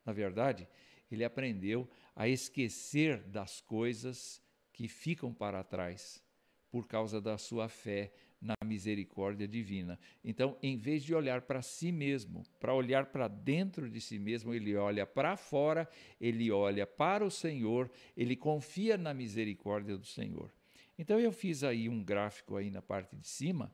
Na 0.04 0.12
verdade, 0.12 0.69
ele 1.11 1.25
aprendeu 1.25 1.88
a 2.14 2.28
esquecer 2.28 3.23
das 3.25 3.61
coisas 3.61 4.42
que 4.73 4.88
ficam 4.88 5.33
para 5.33 5.62
trás 5.62 6.23
por 6.71 6.87
causa 6.87 7.21
da 7.21 7.37
sua 7.37 7.69
fé 7.69 8.12
na 8.40 8.54
misericórdia 8.64 9.47
divina. 9.47 9.99
Então, 10.25 10.59
em 10.61 10.76
vez 10.76 11.04
de 11.04 11.14
olhar 11.14 11.42
para 11.42 11.62
si 11.62 11.92
mesmo, 11.92 12.42
para 12.59 12.75
olhar 12.75 13.07
para 13.07 13.28
dentro 13.28 13.88
de 13.88 14.00
si 14.00 14.19
mesmo, 14.19 14.52
ele 14.52 14.75
olha 14.75 15.07
para 15.07 15.37
fora, 15.37 15.88
ele 16.21 16.50
olha 16.50 16.85
para 16.85 17.25
o 17.25 17.31
Senhor, 17.31 17.90
ele 18.16 18.35
confia 18.35 18.99
na 18.99 19.14
misericórdia 19.14 19.97
do 19.97 20.04
Senhor. 20.04 20.52
Então 20.99 21.21
eu 21.21 21.31
fiz 21.31 21.62
aí 21.62 21.88
um 21.88 22.02
gráfico 22.02 22.57
aí 22.57 22.71
na 22.71 22.83
parte 22.83 23.16
de 23.16 23.28
cima 23.28 23.73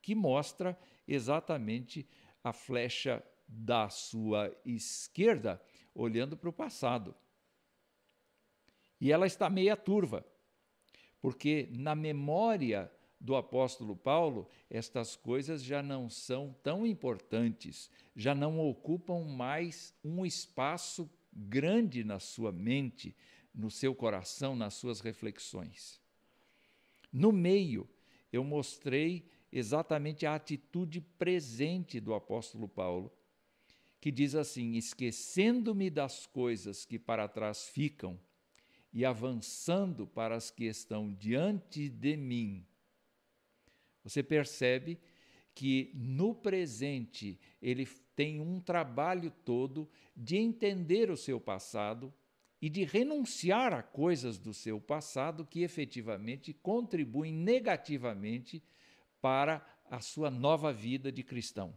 que 0.00 0.14
mostra 0.14 0.76
exatamente 1.06 2.06
a 2.42 2.52
flecha 2.52 3.22
da 3.46 3.88
sua 3.88 4.54
esquerda 4.64 5.60
olhando 5.94 6.36
para 6.36 6.48
o 6.48 6.52
passado. 6.52 7.14
E 9.00 9.12
ela 9.12 9.26
está 9.26 9.50
meia 9.50 9.76
turva, 9.76 10.24
porque 11.20 11.68
na 11.72 11.94
memória 11.94 12.90
do 13.22 13.36
apóstolo 13.36 13.94
Paulo, 13.94 14.48
estas 14.68 15.14
coisas 15.14 15.62
já 15.62 15.80
não 15.82 16.10
são 16.10 16.54
tão 16.62 16.84
importantes, 16.84 17.88
já 18.16 18.34
não 18.34 18.58
ocupam 18.58 19.24
mais 19.24 19.94
um 20.02 20.26
espaço 20.26 21.08
grande 21.32 22.02
na 22.02 22.18
sua 22.18 22.50
mente, 22.50 23.16
no 23.54 23.70
seu 23.70 23.94
coração, 23.94 24.56
nas 24.56 24.74
suas 24.74 25.00
reflexões. 25.00 26.00
No 27.12 27.30
meio, 27.30 27.88
eu 28.32 28.42
mostrei 28.42 29.30
exatamente 29.52 30.24
a 30.24 30.34
atitude 30.34 31.00
presente 31.00 32.00
do 32.00 32.14
apóstolo 32.14 32.66
Paulo, 32.66 33.12
que 34.00 34.10
diz 34.10 34.34
assim: 34.34 34.74
esquecendo-me 34.74 35.90
das 35.90 36.26
coisas 36.26 36.84
que 36.84 36.98
para 36.98 37.28
trás 37.28 37.68
ficam 37.68 38.18
e 38.92 39.04
avançando 39.04 40.06
para 40.06 40.34
as 40.34 40.50
que 40.50 40.64
estão 40.64 41.12
diante 41.12 41.88
de 41.88 42.16
mim. 42.16 42.66
Você 44.02 44.22
percebe 44.22 44.98
que 45.54 45.92
no 45.94 46.34
presente 46.34 47.38
ele 47.60 47.86
tem 48.16 48.40
um 48.40 48.60
trabalho 48.60 49.30
todo 49.44 49.88
de 50.16 50.36
entender 50.36 51.10
o 51.10 51.16
seu 51.16 51.40
passado 51.40 52.12
e 52.60 52.68
de 52.68 52.84
renunciar 52.84 53.72
a 53.72 53.82
coisas 53.82 54.38
do 54.38 54.54
seu 54.54 54.80
passado 54.80 55.44
que 55.44 55.62
efetivamente 55.62 56.52
contribuem 56.52 57.32
negativamente 57.32 58.62
para 59.22 59.64
a 59.88 60.00
sua 60.00 60.30
nova 60.30 60.72
vida 60.72 61.12
de 61.12 61.22
cristão. 61.22 61.72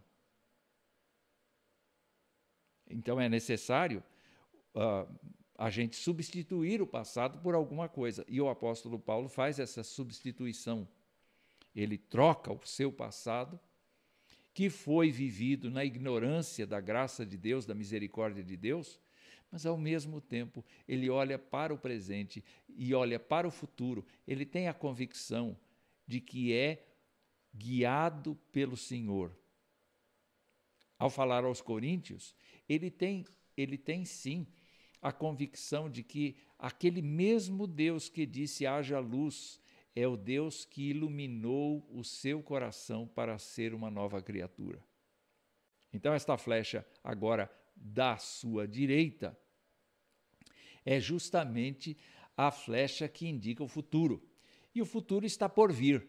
Então 2.90 3.22
é 3.22 3.30
necessário 3.30 4.04
uh, 4.74 5.08
a 5.58 5.70
gente 5.70 5.96
substituir 5.96 6.82
o 6.82 6.88
passado 6.88 7.40
por 7.40 7.56
alguma 7.56 7.88
coisa. 7.88 8.26
E 8.28 8.42
o 8.42 8.50
apóstolo 8.50 9.00
Paulo 9.00 9.30
faz 9.30 9.60
essa 9.60 9.84
substituição. 9.84 10.88
Ele 11.76 11.98
troca 11.98 12.52
o 12.52 12.66
seu 12.66 12.92
passado, 12.92 13.60
que 14.54 14.70
foi 14.70 15.12
vivido 15.12 15.70
na 15.70 15.84
ignorância 15.84 16.66
da 16.66 16.80
graça 16.80 17.26
de 17.26 17.38
Deus, 17.38 17.66
da 17.66 17.76
misericórdia 17.76 18.44
de 18.44 18.56
Deus, 18.56 19.00
mas 19.52 19.66
ao 19.66 19.78
mesmo 19.78 20.20
tempo 20.22 20.64
ele 20.88 21.10
olha 21.10 21.38
para 21.38 21.74
o 21.74 21.78
presente 21.78 22.44
e 22.70 22.94
olha 22.94 23.20
para 23.20 23.48
o 23.48 23.52
futuro. 23.52 24.06
Ele 24.28 24.46
tem 24.46 24.68
a 24.68 24.74
convicção 24.74 25.58
de 26.08 26.22
que 26.22 26.54
é 26.54 26.95
guiado 27.56 28.36
pelo 28.52 28.76
Senhor. 28.76 29.36
Ao 30.98 31.10
falar 31.10 31.44
aos 31.44 31.62
coríntios, 31.62 32.36
ele 32.68 32.90
tem, 32.90 33.26
ele 33.56 33.78
tem 33.78 34.06
sim 34.06 34.48
a 35.02 35.12
convicção 35.12 35.90
de 35.90 36.04
que 36.04 36.38
aquele 36.58 37.02
mesmo 37.02 37.68
Deus 37.68 38.10
que 38.10 38.26
disse 38.26 38.66
haja 38.66 39.00
luz 39.00 39.60
é 39.96 40.08
o 40.08 40.18
Deus 40.18 40.66
que 40.66 40.90
iluminou 40.90 41.88
o 41.90 42.04
seu 42.04 42.42
coração 42.42 43.08
para 43.08 43.38
ser 43.38 43.74
uma 43.74 43.90
nova 43.90 44.22
criatura. 44.22 44.84
Então, 45.94 46.14
esta 46.14 46.38
flecha 46.38 46.86
agora 47.04 47.50
da 47.76 48.18
sua 48.18 48.68
direita 48.68 49.38
é 50.86 51.00
justamente 51.00 51.98
a 52.36 52.52
flecha 52.52 53.08
que 53.08 53.28
indica 53.28 53.64
o 53.64 53.68
futuro. 53.68 54.22
E 54.74 54.82
o 54.82 54.86
futuro 54.86 55.26
está 55.26 55.48
por 55.48 55.72
vir. 55.72 56.06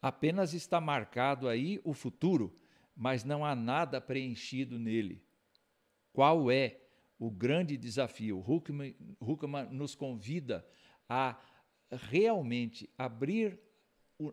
Apenas 0.00 0.54
está 0.54 0.80
marcado 0.80 1.48
aí 1.48 1.80
o 1.84 1.92
futuro, 1.92 2.56
mas 2.94 3.24
não 3.24 3.44
há 3.44 3.54
nada 3.54 4.00
preenchido 4.00 4.78
nele. 4.78 5.22
Qual 6.12 6.50
é 6.50 6.80
o 7.18 7.30
grande 7.30 7.76
desafio? 7.76 8.44
Huckman, 8.48 8.94
nos 9.70 9.94
convida 9.94 10.66
a 11.08 11.38
realmente 11.90 12.88
abrir 12.96 13.58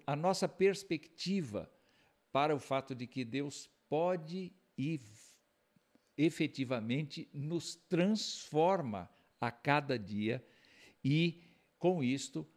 a 0.06 0.16
nossa 0.16 0.48
perspectiva 0.48 1.72
para 2.32 2.56
o 2.56 2.60
fato 2.60 2.94
de 2.94 3.08
que 3.08 3.24
Deus 3.24 3.70
pode 3.88 4.52
e 4.78 5.00
efetivamente 6.18 7.30
nos 7.34 7.76
transforma 7.76 9.10
a 9.40 9.52
cada 9.52 9.98
dia 9.98 10.46
e, 11.04 11.44
com 11.78 12.04
isto, 12.04 12.48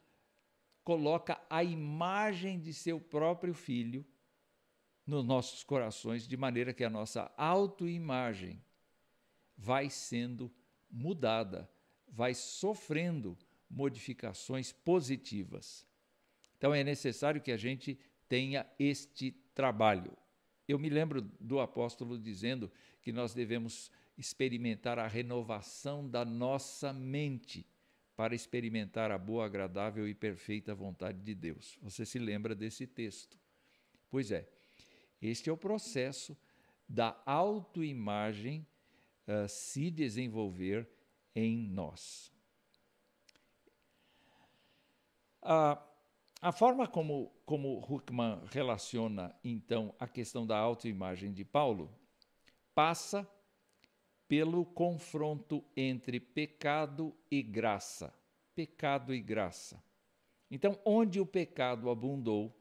coloca 0.88 1.38
a 1.50 1.62
imagem 1.62 2.58
de 2.58 2.72
seu 2.72 2.98
próprio 2.98 3.52
filho 3.52 4.06
nos 5.06 5.22
nossos 5.22 5.62
corações, 5.62 6.26
de 6.26 6.34
maneira 6.34 6.72
que 6.72 6.82
a 6.82 6.88
nossa 6.88 7.30
autoimagem 7.36 8.64
vai 9.54 9.90
sendo 9.90 10.50
mudada, 10.90 11.70
vai 12.08 12.32
sofrendo 12.32 13.36
modificações 13.68 14.72
positivas. 14.72 15.86
Então 16.56 16.72
é 16.72 16.82
necessário 16.82 17.42
que 17.42 17.52
a 17.52 17.58
gente 17.58 18.00
tenha 18.26 18.66
este 18.78 19.32
trabalho. 19.54 20.16
Eu 20.66 20.78
me 20.78 20.88
lembro 20.88 21.20
do 21.20 21.60
apóstolo 21.60 22.18
dizendo 22.18 22.72
que 23.02 23.12
nós 23.12 23.34
devemos 23.34 23.90
experimentar 24.16 24.98
a 24.98 25.06
renovação 25.06 26.08
da 26.08 26.24
nossa 26.24 26.94
mente 26.94 27.66
para 28.18 28.34
experimentar 28.34 29.12
a 29.12 29.16
boa, 29.16 29.46
agradável 29.46 30.08
e 30.08 30.12
perfeita 30.12 30.74
vontade 30.74 31.22
de 31.22 31.36
Deus. 31.36 31.78
Você 31.80 32.04
se 32.04 32.18
lembra 32.18 32.52
desse 32.52 32.84
texto? 32.84 33.38
Pois 34.10 34.32
é, 34.32 34.48
este 35.22 35.48
é 35.48 35.52
o 35.52 35.56
processo 35.56 36.36
da 36.88 37.16
autoimagem 37.24 38.66
uh, 39.28 39.48
se 39.48 39.88
desenvolver 39.88 40.90
em 41.32 41.58
nós. 41.68 42.32
A, 45.40 45.80
a 46.42 46.50
forma 46.50 46.88
como, 46.88 47.32
como 47.46 47.78
Huckman 47.88 48.40
relaciona, 48.50 49.32
então, 49.44 49.94
a 49.96 50.08
questão 50.08 50.44
da 50.44 50.58
autoimagem 50.58 51.32
de 51.32 51.44
Paulo 51.44 51.88
passa 52.74 53.24
pelo 54.28 54.64
confronto 54.64 55.64
entre 55.74 56.20
pecado 56.20 57.16
e 57.30 57.42
graça. 57.42 58.14
Pecado 58.54 59.14
e 59.14 59.20
graça. 59.20 59.82
Então, 60.50 60.78
onde 60.84 61.18
o 61.18 61.26
pecado 61.26 61.88
abundou, 61.88 62.54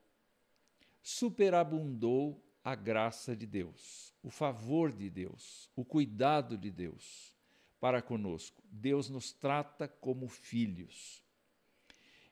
superabundou 1.04 2.42
a 2.64 2.74
graça 2.74 3.36
de 3.36 3.46
Deus, 3.46 4.14
o 4.24 4.30
favor 4.30 4.92
de 4.92 5.10
Deus, 5.10 5.70
o 5.76 5.86
cuidado 5.86 6.58
de 6.58 6.72
Deus 6.72 7.34
para 7.80 8.02
conosco. 8.02 8.62
Deus 8.70 9.10
nos 9.10 9.32
trata 9.32 9.88
como 9.88 10.28
filhos. 10.28 11.24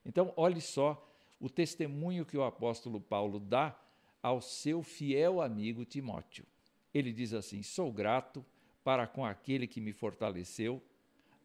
Então, 0.05 0.33
olhe 0.35 0.61
só 0.61 1.01
o 1.39 1.49
testemunho 1.49 2.25
que 2.25 2.37
o 2.37 2.43
apóstolo 2.43 2.99
Paulo 2.99 3.39
dá 3.39 3.77
ao 4.21 4.41
seu 4.41 4.81
fiel 4.81 5.41
amigo 5.41 5.85
Timóteo. 5.85 6.45
Ele 6.93 7.11
diz 7.11 7.33
assim: 7.33 7.61
Sou 7.63 7.91
grato 7.91 8.45
para 8.85 9.05
com 9.05 9.25
aquele 9.25 9.67
que 9.67 9.81
me 9.81 9.91
fortaleceu, 9.91 10.81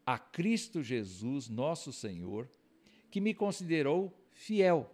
a 0.05 0.17
Cristo 0.17 0.81
Jesus, 0.81 1.49
nosso 1.49 1.91
Senhor, 1.91 2.47
que 3.09 3.19
me 3.19 3.33
considerou 3.33 4.17
fiel, 4.31 4.89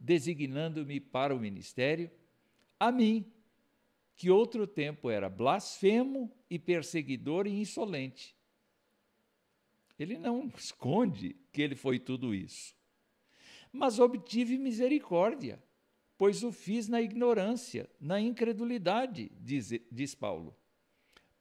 designando-me 0.00 0.98
para 0.98 1.32
o 1.32 1.38
ministério, 1.38 2.10
a 2.80 2.90
mim, 2.90 3.30
que 4.16 4.30
outro 4.30 4.66
tempo 4.66 5.08
era 5.08 5.28
blasfemo 5.28 6.32
e 6.50 6.58
perseguidor 6.58 7.46
e 7.46 7.60
insolente. 7.60 8.34
Ele 9.96 10.18
não 10.18 10.50
esconde 10.58 11.36
que 11.52 11.62
ele 11.62 11.76
foi 11.76 12.00
tudo 12.00 12.34
isso. 12.34 12.74
Mas 13.70 14.00
obtive 14.00 14.58
misericórdia 14.58 15.62
pois 16.16 16.42
o 16.42 16.52
fiz 16.52 16.88
na 16.88 17.02
ignorância, 17.02 17.88
na 18.00 18.20
incredulidade, 18.20 19.30
diz, 19.40 19.70
diz 19.90 20.14
Paulo. 20.14 20.56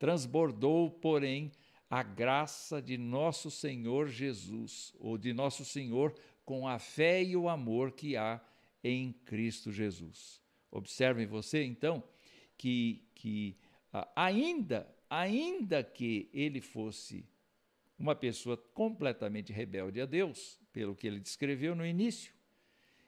Transbordou, 0.04 0.92
porém, 0.92 1.50
a 1.90 2.04
graça 2.04 2.82
de 2.82 2.98
nosso 2.98 3.50
Senhor 3.50 4.10
Jesus, 4.10 4.94
ou 5.00 5.18
de 5.18 5.32
nosso 5.32 5.64
Senhor, 5.64 6.14
com 6.44 6.68
a 6.68 6.78
fé 6.78 7.24
e 7.24 7.38
o 7.38 7.48
amor 7.48 7.94
que 7.94 8.18
há 8.18 8.42
em 8.84 9.14
Cristo 9.14 9.72
Jesus. 9.72 10.42
Observem 10.70 11.26
você, 11.26 11.64
então, 11.64 12.04
que, 12.58 13.08
que 13.16 13.56
ainda, 14.14 14.94
ainda 15.10 15.82
que 15.82 16.30
ele 16.34 16.60
fosse 16.60 17.26
uma 17.98 18.14
pessoa 18.14 18.58
completamente 18.58 19.54
rebelde 19.54 20.02
a 20.02 20.06
Deus, 20.06 20.60
pelo 20.74 20.98
que 20.98 21.08
ele 21.08 21.22
descreveu 21.22 21.74
no 21.74 21.86
início, 21.86 22.34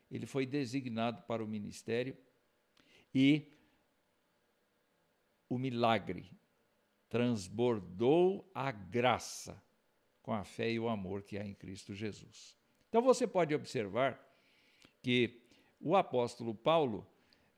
ele 0.10 0.25
foi 0.25 0.45
designado 0.45 1.23
para 1.23 1.43
o 1.43 1.47
ministério 1.47 2.15
e 3.13 3.51
o 5.49 5.58
milagre 5.58 6.31
transbordou 7.09 8.49
a 8.53 8.71
graça 8.71 9.61
com 10.21 10.33
a 10.33 10.43
fé 10.43 10.71
e 10.71 10.79
o 10.79 10.89
amor 10.89 11.23
que 11.23 11.37
há 11.37 11.45
em 11.45 11.53
Cristo 11.53 11.93
Jesus. 11.93 12.57
Então 12.89 13.01
você 13.01 13.27
pode 13.27 13.53
observar 13.53 14.19
que 15.01 15.41
o 15.79 15.95
apóstolo 15.95 16.55
Paulo, 16.55 17.07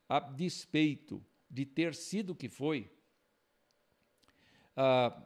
a 0.10 0.20
despeito 0.20 1.24
de 1.50 1.66
ter 1.66 1.96
sido 1.96 2.32
o 2.32 2.36
que 2.36 2.50
foi, 2.50 2.92
ah, 4.76 5.26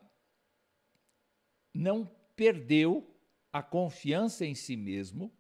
não 1.74 2.06
perdeu 2.36 3.08
a 3.52 3.64
confiança 3.64 4.46
em 4.46 4.54
si 4.54 4.76
mesmo 4.76 5.32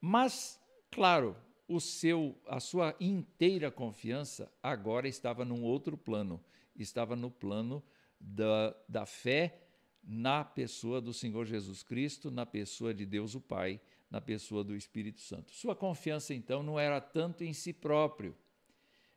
mas, 0.00 0.60
claro, 0.90 1.36
o 1.66 1.80
seu, 1.80 2.40
a 2.46 2.60
sua 2.60 2.94
inteira 3.00 3.70
confiança 3.70 4.50
agora 4.62 5.08
estava 5.08 5.44
num 5.44 5.62
outro 5.62 5.96
plano, 5.96 6.42
estava 6.82 7.16
no 7.16 7.30
plano 7.30 7.82
da, 8.20 8.76
da 8.88 9.06
fé 9.06 9.64
na 10.02 10.44
pessoa 10.44 11.00
do 11.00 11.12
Senhor 11.12 11.44
Jesus 11.44 11.82
Cristo, 11.82 12.30
na 12.30 12.46
pessoa 12.46 12.94
de 12.94 13.04
Deus 13.04 13.34
o 13.34 13.40
Pai, 13.40 13.80
na 14.10 14.20
pessoa 14.20 14.64
do 14.64 14.74
Espírito 14.74 15.20
Santo. 15.20 15.52
Sua 15.52 15.76
confiança 15.76 16.32
então 16.32 16.62
não 16.62 16.78
era 16.78 17.00
tanto 17.00 17.44
em 17.44 17.52
si 17.52 17.72
próprio, 17.72 18.34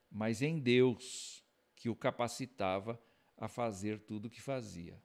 mas 0.10 0.41
em 0.41 0.60
Deus, 0.60 1.43
que 1.76 1.88
o 1.89 1.95
capacitava 1.95 3.02
a 3.38 3.47
fazer 3.47 4.00
tudo 4.02 4.26
o 4.26 4.30
que 4.30 4.41
fazia. 4.41 5.02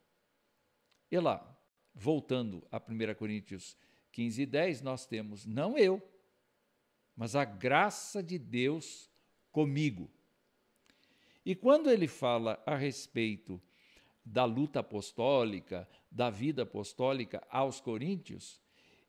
E 1.10 1.18
lá, 1.18 1.56
voltando 1.94 2.66
a 2.70 2.78
1 2.78 3.14
Coríntios 3.14 3.76
15 4.10 4.42
e 4.42 4.46
10, 4.46 4.82
nós 4.82 5.06
temos 5.06 5.46
não 5.46 5.78
eu, 5.78 6.02
mas 7.14 7.36
a 7.36 7.44
graça 7.44 8.22
de 8.22 8.38
Deus 8.38 9.10
comigo. 9.52 10.10
E 11.46 11.54
quando 11.54 11.88
ele 11.88 12.08
fala 12.08 12.60
a 12.66 12.74
respeito 12.74 13.62
da 14.24 14.44
luta 14.44 14.80
apostólica, 14.80 15.88
da 16.10 16.28
vida 16.28 16.64
apostólica 16.64 17.46
aos 17.48 17.80
coríntios, 17.80 18.60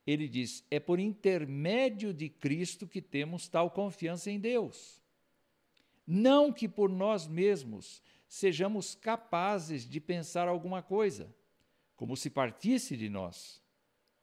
ele 0.06 0.28
diz: 0.28 0.64
é 0.70 0.80
por 0.80 1.00
intermédio 1.00 2.14
de 2.14 2.30
Cristo 2.30 2.88
que 2.88 3.02
temos 3.02 3.48
tal 3.48 3.72
confiança 3.72 4.30
em 4.30 4.40
Deus. 4.40 5.02
Não 6.06 6.54
que 6.54 6.70
por 6.70 6.92
nós 6.92 7.28
mesmos 7.28 8.04
sejamos 8.28 8.94
capazes 8.94 9.90
de 9.90 10.00
pensar 10.00 10.48
alguma 10.48 10.84
coisa, 10.84 11.36
como 11.96 12.16
se 12.16 12.30
partisse 12.30 12.96
de 12.96 13.10
nós 13.10 13.60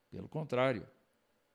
pelo 0.08 0.28
contrário, 0.28 0.86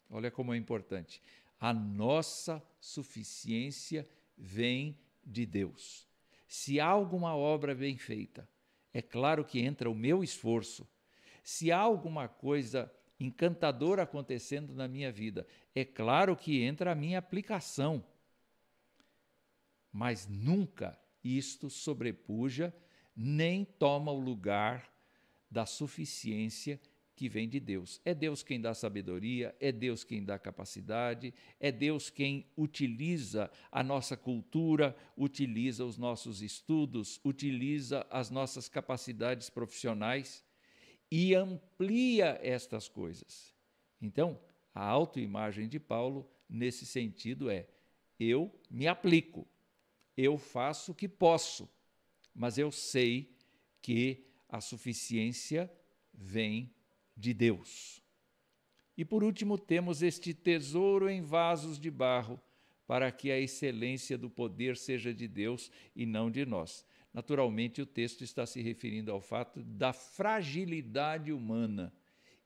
olha 0.09 0.29
como 0.29 0.53
é 0.53 0.57
importante. 0.57 1.21
A 1.57 1.73
nossa 1.73 2.61
suficiência 2.81 4.05
vem 4.37 4.99
de 5.25 5.45
Deus. 5.45 6.08
Se 6.49 6.79
há 6.79 6.87
alguma 6.87 7.35
obra 7.35 7.75
bem 7.75 7.95
feita, 7.95 8.49
é 8.91 9.03
claro 9.03 9.45
que 9.45 9.59
entra 9.59 9.87
o 9.87 9.93
meu 9.93 10.23
esforço. 10.23 10.89
Se 11.43 11.71
há 11.71 11.77
alguma 11.77 12.27
coisa 12.27 12.91
encantadora 13.19 14.01
acontecendo 14.01 14.73
na 14.73 14.87
minha 14.87 15.11
vida, 15.11 15.45
é 15.75 15.85
claro 15.85 16.35
que 16.35 16.63
entra 16.63 16.91
a 16.91 16.95
minha 16.95 17.19
aplicação. 17.19 18.03
Mas 19.93 20.27
nunca 20.27 20.99
isto 21.23 21.69
sobrepuja 21.69 22.73
nem 23.15 23.63
toma 23.63 24.11
o 24.11 24.19
lugar 24.19 24.91
da 25.51 25.67
suficiência 25.67 26.81
que 27.19 27.27
vem 27.27 27.49
de 27.49 27.59
Deus. 27.59 27.99
É 28.05 28.13
Deus 28.13 28.41
quem 28.41 28.61
dá 28.61 28.73
sabedoria, 28.73 29.53
é 29.59 29.73
Deus 29.73 30.05
quem 30.05 30.23
dá 30.23 30.39
capacidade, 30.39 31.33
é 31.59 31.69
Deus 31.69 32.09
quem 32.09 32.45
utiliza 32.55 33.51
a 33.69 33.83
nossa 33.83 34.15
cultura, 34.15 34.95
utiliza 35.17 35.83
os 35.83 35.97
nossos 35.97 36.41
estudos, 36.41 37.19
utiliza 37.21 38.07
as 38.09 38.29
nossas 38.29 38.69
capacidades 38.69 39.49
profissionais 39.49 40.45
e 41.11 41.35
amplia 41.35 42.39
estas 42.41 42.87
coisas. 42.87 43.53
Então, 44.01 44.39
a 44.73 44.85
autoimagem 44.85 45.67
de 45.67 45.77
Paulo, 45.77 46.25
nesse 46.47 46.85
sentido, 46.85 47.49
é: 47.49 47.67
eu 48.17 48.49
me 48.71 48.87
aplico, 48.87 49.45
eu 50.15 50.37
faço 50.37 50.93
o 50.93 50.95
que 50.95 51.09
posso, 51.09 51.69
mas 52.33 52.57
eu 52.57 52.71
sei 52.71 53.35
que 53.81 54.25
a 54.47 54.61
suficiência 54.61 55.69
vem 56.13 56.73
de 57.19 57.33
Deus. 57.33 58.01
E 58.97 59.03
por 59.03 59.23
último, 59.23 59.57
temos 59.57 60.01
este 60.01 60.33
tesouro 60.33 61.09
em 61.09 61.21
vasos 61.21 61.79
de 61.79 61.91
barro, 61.91 62.39
para 62.87 63.11
que 63.11 63.29
a 63.29 63.39
excelência 63.39 64.17
do 64.17 64.29
poder 64.29 64.75
seja 64.75 65.13
de 65.13 65.27
Deus 65.27 65.71
e 65.95 66.05
não 66.05 66.31
de 66.31 66.45
nós. 66.45 66.83
Naturalmente, 67.13 67.81
o 67.81 67.85
texto 67.85 68.23
está 68.23 68.45
se 68.45 68.61
referindo 68.61 69.11
ao 69.11 69.21
fato 69.21 69.61
da 69.63 69.93
fragilidade 69.93 71.31
humana 71.31 71.93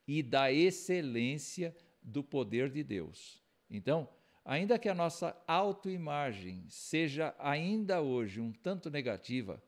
e 0.05 0.21
da 0.21 0.51
excelência 0.51 1.75
do 2.01 2.23
poder 2.23 2.69
de 2.69 2.83
Deus. 2.83 3.41
Então, 3.69 4.09
ainda 4.43 4.77
que 4.77 4.89
a 4.89 4.95
nossa 4.95 5.35
autoimagem 5.47 6.65
seja 6.67 7.33
ainda 7.39 8.01
hoje 8.01 8.41
um 8.41 8.51
tanto 8.51 8.89
negativa, 8.89 9.63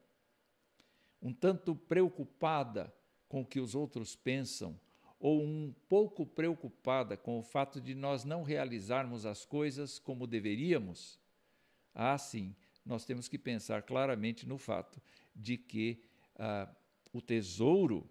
um 1.21 1.33
tanto 1.33 1.73
preocupada 1.73 2.93
com 3.29 3.41
o 3.41 3.45
que 3.45 3.59
os 3.59 3.75
outros 3.75 4.15
pensam, 4.15 4.79
ou 5.19 5.41
um 5.41 5.73
pouco 5.87 6.25
preocupada 6.25 7.15
com 7.15 7.39
o 7.39 7.43
fato 7.43 7.79
de 7.79 7.95
nós 7.95 8.23
não 8.23 8.43
realizarmos 8.43 9.25
as 9.25 9.45
coisas 9.45 9.97
como 9.97 10.27
deveríamos, 10.27 11.19
ah, 11.93 12.17
sim, 12.17 12.55
nós 12.85 13.05
temos 13.05 13.27
que 13.27 13.37
pensar 13.37 13.81
claramente 13.83 14.47
no 14.47 14.57
fato 14.57 15.01
de 15.35 15.57
que 15.57 16.03
ah, 16.35 16.69
o 17.11 17.21
tesouro 17.21 18.09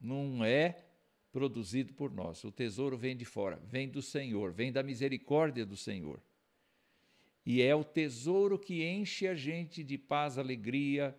não 0.00 0.44
é 0.44 0.84
produzido 1.30 1.92
por 1.92 2.10
nós, 2.10 2.42
o 2.44 2.50
tesouro 2.50 2.96
vem 2.96 3.16
de 3.16 3.24
fora, 3.24 3.60
vem 3.66 3.88
do 3.88 4.00
Senhor, 4.00 4.52
vem 4.52 4.72
da 4.72 4.82
misericórdia 4.82 5.66
do 5.66 5.76
Senhor. 5.76 6.22
E 7.44 7.62
é 7.62 7.74
o 7.74 7.84
tesouro 7.84 8.58
que 8.58 8.84
enche 8.84 9.28
a 9.28 9.34
gente 9.34 9.84
de 9.84 9.96
paz, 9.96 10.38
alegria, 10.38 11.16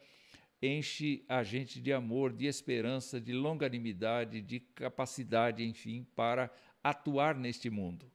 enche 0.62 1.24
a 1.28 1.44
gente 1.44 1.80
de 1.80 1.94
amor, 1.94 2.34
de 2.34 2.46
esperança, 2.46 3.22
de 3.22 3.34
longanimidade, 3.34 4.42
de 4.42 4.60
capacidade, 4.60 5.64
enfim, 5.64 6.06
para 6.16 6.52
atuar 6.84 7.36
neste 7.36 7.70
mundo. 7.70 8.12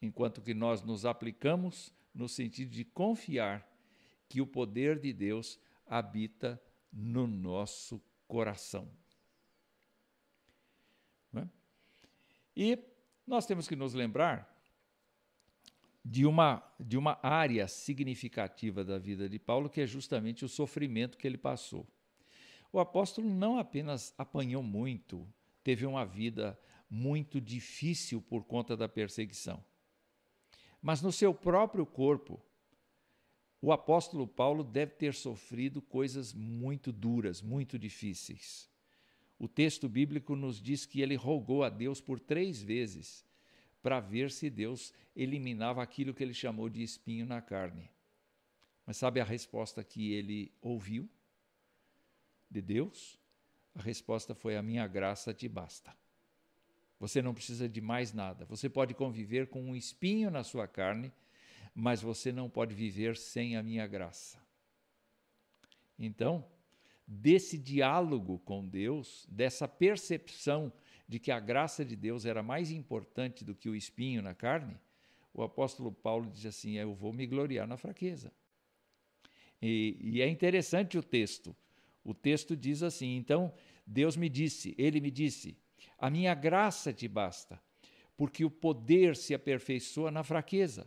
Enquanto 0.00 0.40
que 0.40 0.54
nós 0.54 0.82
nos 0.82 1.04
aplicamos 1.04 1.92
no 2.14 2.28
sentido 2.28 2.70
de 2.70 2.84
confiar 2.84 3.68
que 4.28 4.40
o 4.40 4.46
poder 4.46 4.98
de 4.98 5.12
Deus 5.12 5.58
habita 5.86 6.60
no 6.92 7.26
nosso 7.26 8.00
coração. 8.26 8.88
É? 11.34 11.46
E 12.56 12.78
nós 13.26 13.46
temos 13.46 13.68
que 13.68 13.76
nos 13.76 13.94
lembrar 13.94 14.59
de 16.04 16.24
uma, 16.24 16.62
de 16.78 16.96
uma 16.96 17.18
área 17.22 17.68
significativa 17.68 18.84
da 18.84 18.98
vida 18.98 19.28
de 19.28 19.38
Paulo, 19.38 19.68
que 19.68 19.80
é 19.80 19.86
justamente 19.86 20.44
o 20.44 20.48
sofrimento 20.48 21.18
que 21.18 21.26
ele 21.26 21.38
passou. 21.38 21.86
O 22.72 22.78
apóstolo 22.78 23.28
não 23.28 23.58
apenas 23.58 24.14
apanhou 24.16 24.62
muito, 24.62 25.26
teve 25.62 25.84
uma 25.84 26.04
vida 26.04 26.58
muito 26.88 27.40
difícil 27.40 28.20
por 28.22 28.44
conta 28.44 28.76
da 28.76 28.88
perseguição, 28.88 29.62
mas 30.80 31.02
no 31.02 31.12
seu 31.12 31.34
próprio 31.34 31.84
corpo, 31.84 32.40
o 33.60 33.72
apóstolo 33.72 34.26
Paulo 34.26 34.64
deve 34.64 34.92
ter 34.92 35.12
sofrido 35.12 35.82
coisas 35.82 36.32
muito 36.32 36.90
duras, 36.90 37.42
muito 37.42 37.78
difíceis. 37.78 38.70
O 39.38 39.46
texto 39.46 39.88
bíblico 39.88 40.34
nos 40.34 40.60
diz 40.60 40.86
que 40.86 41.02
ele 41.02 41.14
rogou 41.14 41.62
a 41.62 41.68
Deus 41.68 42.00
por 42.00 42.18
três 42.18 42.62
vezes 42.62 43.24
para 43.82 44.00
ver 44.00 44.30
se 44.30 44.50
Deus 44.50 44.92
eliminava 45.14 45.82
aquilo 45.82 46.14
que 46.14 46.22
ele 46.22 46.34
chamou 46.34 46.68
de 46.68 46.82
espinho 46.82 47.26
na 47.26 47.40
carne. 47.40 47.90
Mas 48.86 48.96
sabe 48.96 49.20
a 49.20 49.24
resposta 49.24 49.82
que 49.84 50.12
ele 50.12 50.52
ouviu 50.60 51.08
de 52.50 52.60
Deus? 52.60 53.18
A 53.74 53.80
resposta 53.82 54.34
foi: 54.34 54.56
A 54.56 54.62
minha 54.62 54.86
graça 54.86 55.32
te 55.32 55.48
basta. 55.48 55.94
Você 56.98 57.22
não 57.22 57.32
precisa 57.32 57.68
de 57.68 57.80
mais 57.80 58.12
nada. 58.12 58.44
Você 58.44 58.68
pode 58.68 58.92
conviver 58.92 59.48
com 59.48 59.62
um 59.62 59.74
espinho 59.74 60.30
na 60.30 60.44
sua 60.44 60.68
carne, 60.68 61.10
mas 61.74 62.02
você 62.02 62.30
não 62.30 62.50
pode 62.50 62.74
viver 62.74 63.16
sem 63.16 63.56
a 63.56 63.62
minha 63.62 63.86
graça. 63.86 64.38
Então, 65.98 66.44
desse 67.06 67.56
diálogo 67.56 68.38
com 68.40 68.66
Deus, 68.66 69.26
dessa 69.30 69.66
percepção 69.66 70.72
de 71.10 71.18
que 71.18 71.32
a 71.32 71.40
graça 71.40 71.84
de 71.84 71.96
Deus 71.96 72.24
era 72.24 72.40
mais 72.40 72.70
importante 72.70 73.44
do 73.44 73.52
que 73.52 73.68
o 73.68 73.74
espinho 73.74 74.22
na 74.22 74.32
carne, 74.32 74.78
o 75.34 75.42
apóstolo 75.42 75.90
Paulo 75.90 76.30
diz 76.30 76.46
assim: 76.46 76.74
Eu 76.76 76.94
vou 76.94 77.12
me 77.12 77.26
gloriar 77.26 77.66
na 77.66 77.76
fraqueza. 77.76 78.32
E, 79.60 79.98
e, 80.00 80.22
é 80.22 80.28
interessante 80.28 80.96
o 80.96 81.02
texto. 81.02 81.54
O 82.04 82.14
texto 82.14 82.56
diz 82.56 82.84
assim: 82.84 83.16
Então 83.16 83.52
Deus 83.84 84.16
me 84.16 84.28
disse, 84.28 84.72
ele 84.78 85.00
me 85.00 85.10
disse, 85.10 85.58
a 85.98 86.08
minha 86.08 86.32
graça 86.32 86.92
te 86.92 87.08
basta, 87.08 87.60
porque 88.16 88.44
o 88.44 88.50
poder 88.50 89.16
se 89.16 89.34
aperfeiçoa 89.34 90.12
na 90.12 90.22
fraqueza. 90.22 90.86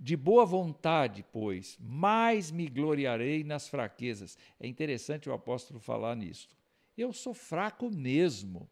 De 0.00 0.16
boa 0.16 0.46
vontade, 0.46 1.22
pois, 1.30 1.76
mais 1.78 2.50
me 2.50 2.68
gloriarei 2.68 3.44
nas 3.44 3.68
fraquezas. 3.68 4.38
É 4.58 4.66
interessante 4.66 5.28
o 5.28 5.32
apóstolo 5.34 5.78
falar 5.78 6.16
nisto. 6.16 6.56
Eu 6.96 7.12
sou 7.12 7.34
fraco 7.34 7.90
mesmo. 7.90 8.66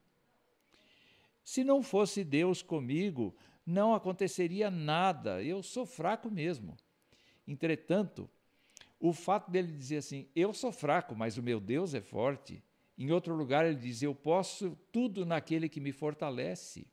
Se 1.46 1.62
não 1.62 1.80
fosse 1.80 2.24
Deus 2.24 2.61
comigo, 2.61 3.32
não 3.64 3.94
aconteceria 3.94 4.68
nada. 4.68 5.40
Eu 5.44 5.62
sou 5.62 5.87
fraco 5.87 6.28
mesmo. 6.28 6.76
Entretanto, 7.46 8.28
o 8.98 9.12
fato 9.12 9.48
dele 9.48 9.70
dizer 9.70 9.98
assim, 9.98 10.28
eu 10.35 10.52
sou 10.52 10.72
fraco, 10.72 11.14
mas 11.14 11.38
o 11.38 11.42
meu 11.44 11.61
Deus 11.61 11.94
é 11.94 12.00
forte. 12.00 12.64
Em 12.98 13.12
outro 13.12 13.32
lugar, 13.32 13.64
ele 13.64 13.78
diz, 13.78 14.02
eu 14.02 14.12
posso 14.12 14.76
tudo 14.90 15.24
naquele 15.24 15.68
que 15.68 15.78
me 15.78 15.92
fortalece. 15.92 16.85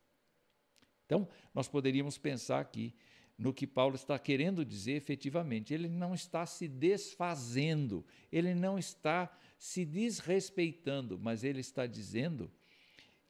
Então, 1.07 1.27
nós 1.51 1.67
poderíamos 1.67 2.19
pensar 2.19 2.59
aqui 2.59 2.93
no 3.35 3.55
que 3.55 3.65
Paulo 3.65 3.95
está 3.95 4.19
querendo 4.19 4.63
dizer 4.63 4.93
efetivamente. 4.93 5.73
Ele 5.73 5.89
não 5.89 6.13
está 6.13 6.45
se 6.45 6.67
desfazendo, 6.67 8.05
ele 8.31 8.53
não 8.53 8.77
está 8.77 9.35
se 9.57 9.83
desrespeitando, 9.83 11.17
mas 11.17 11.43
ele 11.43 11.61
está 11.61 11.87
dizendo 11.87 12.51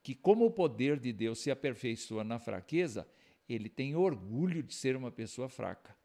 que, 0.03 0.13
como 0.13 0.45
o 0.45 0.51
poder 0.51 0.99
de 0.99 1.13
Deus 1.13 1.39
se 1.39 1.49
aperfeiçoa 1.49 2.23
na 2.23 2.37
fraqueza, 2.37 3.07
ele 3.47 3.69
tem 3.69 3.95
orgulho 3.95 4.61
de 4.61 4.73
ser 4.73 4.95
uma 4.95 5.09
pessoa 5.09 5.47
fraca, 5.47 5.95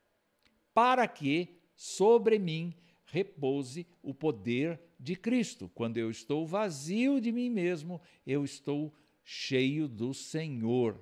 para 0.73 1.07
que 1.09 1.59
sobre 1.75 2.39
mim 2.39 2.73
repouse 3.05 3.87
o 4.03 4.15
poder 4.15 4.81
de 4.99 5.17
Cristo. 5.17 5.71
Quando 5.75 5.97
eu 5.97 6.11
estou 6.11 6.47
vazio 6.47 7.21
de 7.21 7.33
mim 7.33 7.51
mesmo, 7.51 8.01
eu 8.27 8.45
estou 8.45 8.95
cheio 9.25 9.89
do 9.89 10.15
Senhor. 10.15 11.01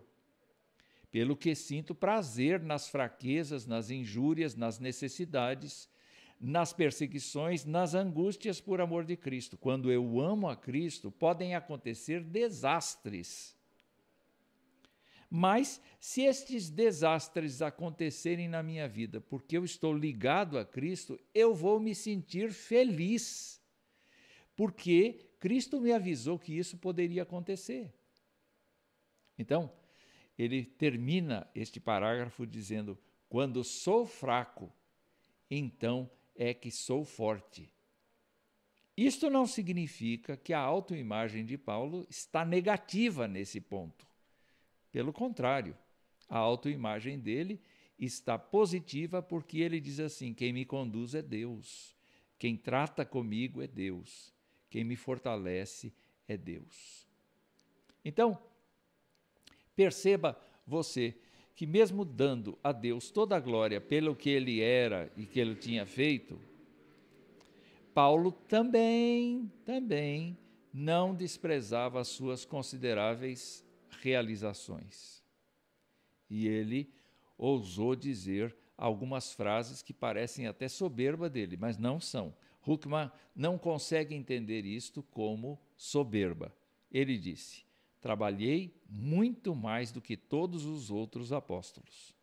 Pelo 1.10 1.36
que 1.36 1.54
sinto 1.54 1.94
prazer 1.94 2.60
nas 2.62 2.88
fraquezas, 2.88 3.66
nas 3.66 3.90
injúrias, 3.90 4.54
nas 4.54 4.78
necessidades, 4.78 5.88
nas 6.40 6.72
perseguições, 6.72 7.64
nas 7.64 7.94
angústias 7.94 8.60
por 8.60 8.80
amor 8.80 9.04
de 9.04 9.16
Cristo. 9.16 9.56
Quando 9.56 9.90
eu 9.90 10.20
amo 10.20 10.48
a 10.48 10.56
Cristo, 10.56 11.10
podem 11.10 11.54
acontecer 11.54 12.22
desastres. 12.22 13.56
Mas 15.30 15.80
se 15.98 16.22
estes 16.22 16.70
desastres 16.70 17.60
acontecerem 17.60 18.48
na 18.48 18.62
minha 18.62 18.88
vida 18.88 19.20
porque 19.20 19.56
eu 19.56 19.64
estou 19.64 19.92
ligado 19.92 20.58
a 20.58 20.64
Cristo, 20.64 21.18
eu 21.34 21.54
vou 21.54 21.80
me 21.80 21.94
sentir 21.94 22.52
feliz. 22.52 23.60
Porque 24.54 25.30
Cristo 25.40 25.80
me 25.80 25.92
avisou 25.92 26.38
que 26.38 26.56
isso 26.56 26.76
poderia 26.78 27.22
acontecer. 27.22 27.92
Então, 29.38 29.70
ele 30.38 30.64
termina 30.64 31.48
este 31.54 31.80
parágrafo 31.80 32.46
dizendo: 32.46 32.98
Quando 33.28 33.62
sou 33.64 34.06
fraco, 34.06 34.72
então 35.50 36.10
é 36.36 36.54
que 36.54 36.70
sou 36.70 37.04
forte. 37.04 37.70
Isto 38.96 39.28
não 39.28 39.46
significa 39.46 40.36
que 40.36 40.52
a 40.52 40.60
autoimagem 40.60 41.44
de 41.44 41.58
Paulo 41.58 42.06
está 42.08 42.44
negativa 42.44 43.28
nesse 43.28 43.60
ponto. 43.60 44.06
Pelo 44.90 45.12
contrário, 45.12 45.76
a 46.28 46.38
autoimagem 46.38 47.18
dele 47.18 47.60
está 47.98 48.38
positiva 48.38 49.22
porque 49.22 49.58
ele 49.58 49.80
diz 49.80 50.00
assim: 50.00 50.32
quem 50.32 50.52
me 50.52 50.64
conduz 50.64 51.14
é 51.14 51.20
Deus, 51.20 51.94
quem 52.38 52.56
trata 52.56 53.04
comigo 53.04 53.60
é 53.60 53.66
Deus, 53.66 54.32
quem 54.70 54.84
me 54.84 54.96
fortalece 54.96 55.92
é 56.26 56.36
Deus. 56.36 57.06
Então, 58.04 58.38
perceba 59.74 60.40
você 60.66 61.14
que, 61.56 61.66
mesmo 61.66 62.04
dando 62.04 62.58
a 62.62 62.70
Deus 62.70 63.10
toda 63.10 63.34
a 63.34 63.40
glória 63.40 63.80
pelo 63.80 64.14
que 64.14 64.28
ele 64.28 64.60
era 64.60 65.10
e 65.16 65.24
que 65.24 65.40
ele 65.40 65.54
tinha 65.54 65.86
feito, 65.86 66.38
Paulo 67.94 68.30
também, 68.30 69.50
também 69.64 70.36
não 70.70 71.14
desprezava 71.14 71.98
as 71.98 72.08
suas 72.08 72.44
consideráveis 72.44 73.64
realizações. 74.02 75.24
E 76.28 76.46
ele 76.46 76.92
ousou 77.38 77.96
dizer 77.96 78.54
algumas 78.76 79.32
frases 79.32 79.80
que 79.80 79.94
parecem 79.94 80.46
até 80.46 80.68
soberba 80.68 81.30
dele, 81.30 81.56
mas 81.58 81.78
não 81.78 81.98
são. 81.98 82.34
Huckman 82.66 83.10
não 83.34 83.56
consegue 83.56 84.14
entender 84.14 84.66
isto 84.66 85.02
como 85.02 85.58
soberba. 85.74 86.54
Ele 86.92 87.16
disse: 87.16 87.65
Trabalhei 88.06 88.72
muito 88.88 89.52
mais 89.52 89.90
do 89.90 90.00
que 90.00 90.16
todos 90.16 90.64
os 90.64 90.92
outros 90.92 91.32
apóstolos. 91.32 92.14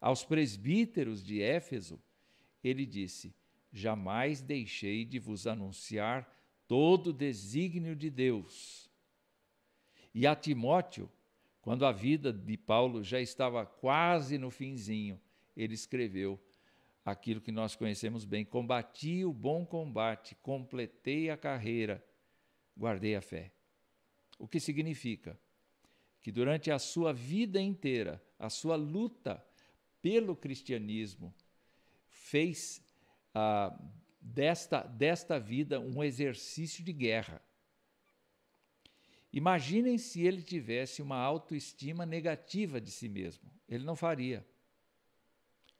Aos 0.00 0.24
presbíteros 0.24 1.24
de 1.24 1.40
Éfeso, 1.40 2.02
ele 2.60 2.84
disse: 2.84 3.32
jamais 3.72 4.42
deixei 4.42 5.04
de 5.04 5.20
vos 5.20 5.46
anunciar 5.46 6.28
todo 6.66 7.10
o 7.10 7.12
desígnio 7.12 7.94
de 7.94 8.10
Deus. 8.10 8.90
E 10.12 10.26
a 10.26 10.34
Timóteo, 10.34 11.08
quando 11.62 11.86
a 11.86 11.92
vida 11.92 12.32
de 12.32 12.56
Paulo 12.56 13.00
já 13.04 13.20
estava 13.20 13.64
quase 13.64 14.38
no 14.38 14.50
finzinho, 14.50 15.20
ele 15.56 15.74
escreveu 15.74 16.36
aquilo 17.04 17.40
que 17.40 17.52
nós 17.52 17.76
conhecemos 17.76 18.24
bem: 18.24 18.44
Combati 18.44 19.24
o 19.24 19.32
bom 19.32 19.64
combate, 19.64 20.34
completei 20.42 21.30
a 21.30 21.36
carreira, 21.36 22.04
guardei 22.76 23.14
a 23.14 23.22
fé. 23.22 23.52
O 24.44 24.46
que 24.46 24.60
significa? 24.60 25.40
Que 26.20 26.30
durante 26.30 26.70
a 26.70 26.78
sua 26.78 27.14
vida 27.14 27.58
inteira, 27.58 28.22
a 28.38 28.50
sua 28.50 28.76
luta 28.76 29.42
pelo 30.02 30.36
cristianismo 30.36 31.34
fez 32.10 32.86
ah, 33.34 33.74
desta, 34.20 34.82
desta 34.82 35.40
vida 35.40 35.80
um 35.80 36.04
exercício 36.04 36.84
de 36.84 36.92
guerra. 36.92 37.40
Imaginem 39.32 39.96
se 39.96 40.20
ele 40.20 40.42
tivesse 40.42 41.00
uma 41.00 41.16
autoestima 41.16 42.04
negativa 42.04 42.78
de 42.78 42.90
si 42.90 43.08
mesmo. 43.08 43.50
Ele 43.66 43.82
não 43.84 43.96
faria. 43.96 44.46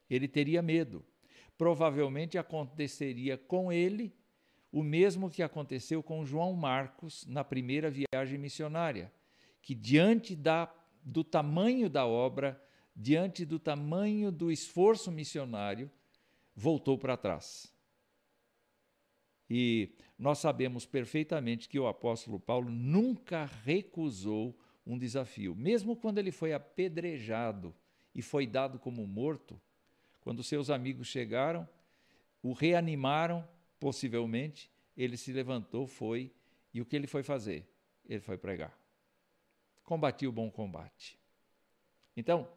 Ele 0.09 0.27
teria 0.27 0.63
medo. 0.63 1.05
Provavelmente 1.55 2.35
aconteceria 2.35 3.37
com 3.37 3.71
ele 3.71 4.11
o 4.75 4.83
mesmo 4.83 5.29
que 5.29 5.41
aconteceu 5.41 6.03
com 6.03 6.25
João 6.25 6.51
Marcos 6.51 7.25
na 7.27 7.45
primeira 7.45 7.89
viagem 7.89 8.37
missionária, 8.37 9.09
que 9.61 9.73
diante 9.73 10.35
da, 10.35 10.69
do 11.01 11.23
tamanho 11.23 11.89
da 11.89 12.05
obra, 12.05 12.61
diante 12.93 13.45
do 13.45 13.57
tamanho 13.57 14.33
do 14.33 14.51
esforço 14.51 15.09
missionário, 15.09 15.89
voltou 16.53 16.97
para 16.97 17.15
trás. 17.15 17.73
E 19.49 19.95
nós 20.19 20.39
sabemos 20.39 20.85
perfeitamente 20.85 21.69
que 21.69 21.79
o 21.79 21.87
apóstolo 21.87 22.37
Paulo 22.37 22.69
nunca 22.69 23.45
recusou 23.45 24.59
um 24.85 24.97
desafio, 24.97 25.55
mesmo 25.55 25.95
quando 25.95 26.17
ele 26.17 26.33
foi 26.33 26.51
apedrejado 26.51 27.73
e 28.13 28.21
foi 28.21 28.45
dado 28.45 28.77
como 28.77 29.07
morto, 29.07 29.57
quando 30.19 30.43
seus 30.43 30.69
amigos 30.69 31.07
chegaram, 31.07 31.65
o 32.43 32.51
reanimaram, 32.51 33.47
possivelmente, 33.85 34.67
ele 34.97 35.15
se 35.15 35.31
levantou, 35.31 35.85
foi, 35.85 36.31
e 36.73 36.81
o 36.81 36.85
que 36.87 36.95
ele 36.95 37.05
foi 37.05 37.21
fazer? 37.21 37.69
Ele 38.09 38.19
foi 38.19 38.35
pregar. 38.35 38.75
Combati 39.83 40.25
o 40.25 40.31
bom 40.31 40.49
combate. 40.49 41.19
Então, 42.17 42.49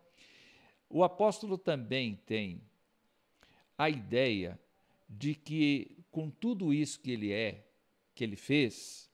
o 0.88 1.04
apóstolo 1.04 1.58
também 1.58 2.18
tem 2.24 2.62
a 3.76 3.90
ideia 3.90 4.58
de 5.06 5.34
que, 5.34 5.98
com 6.10 6.30
tudo 6.30 6.72
isso 6.72 6.98
que 6.98 7.10
ele 7.10 7.30
é, 7.30 7.66
que 8.14 8.24
ele 8.24 8.36
fez, 8.36 9.10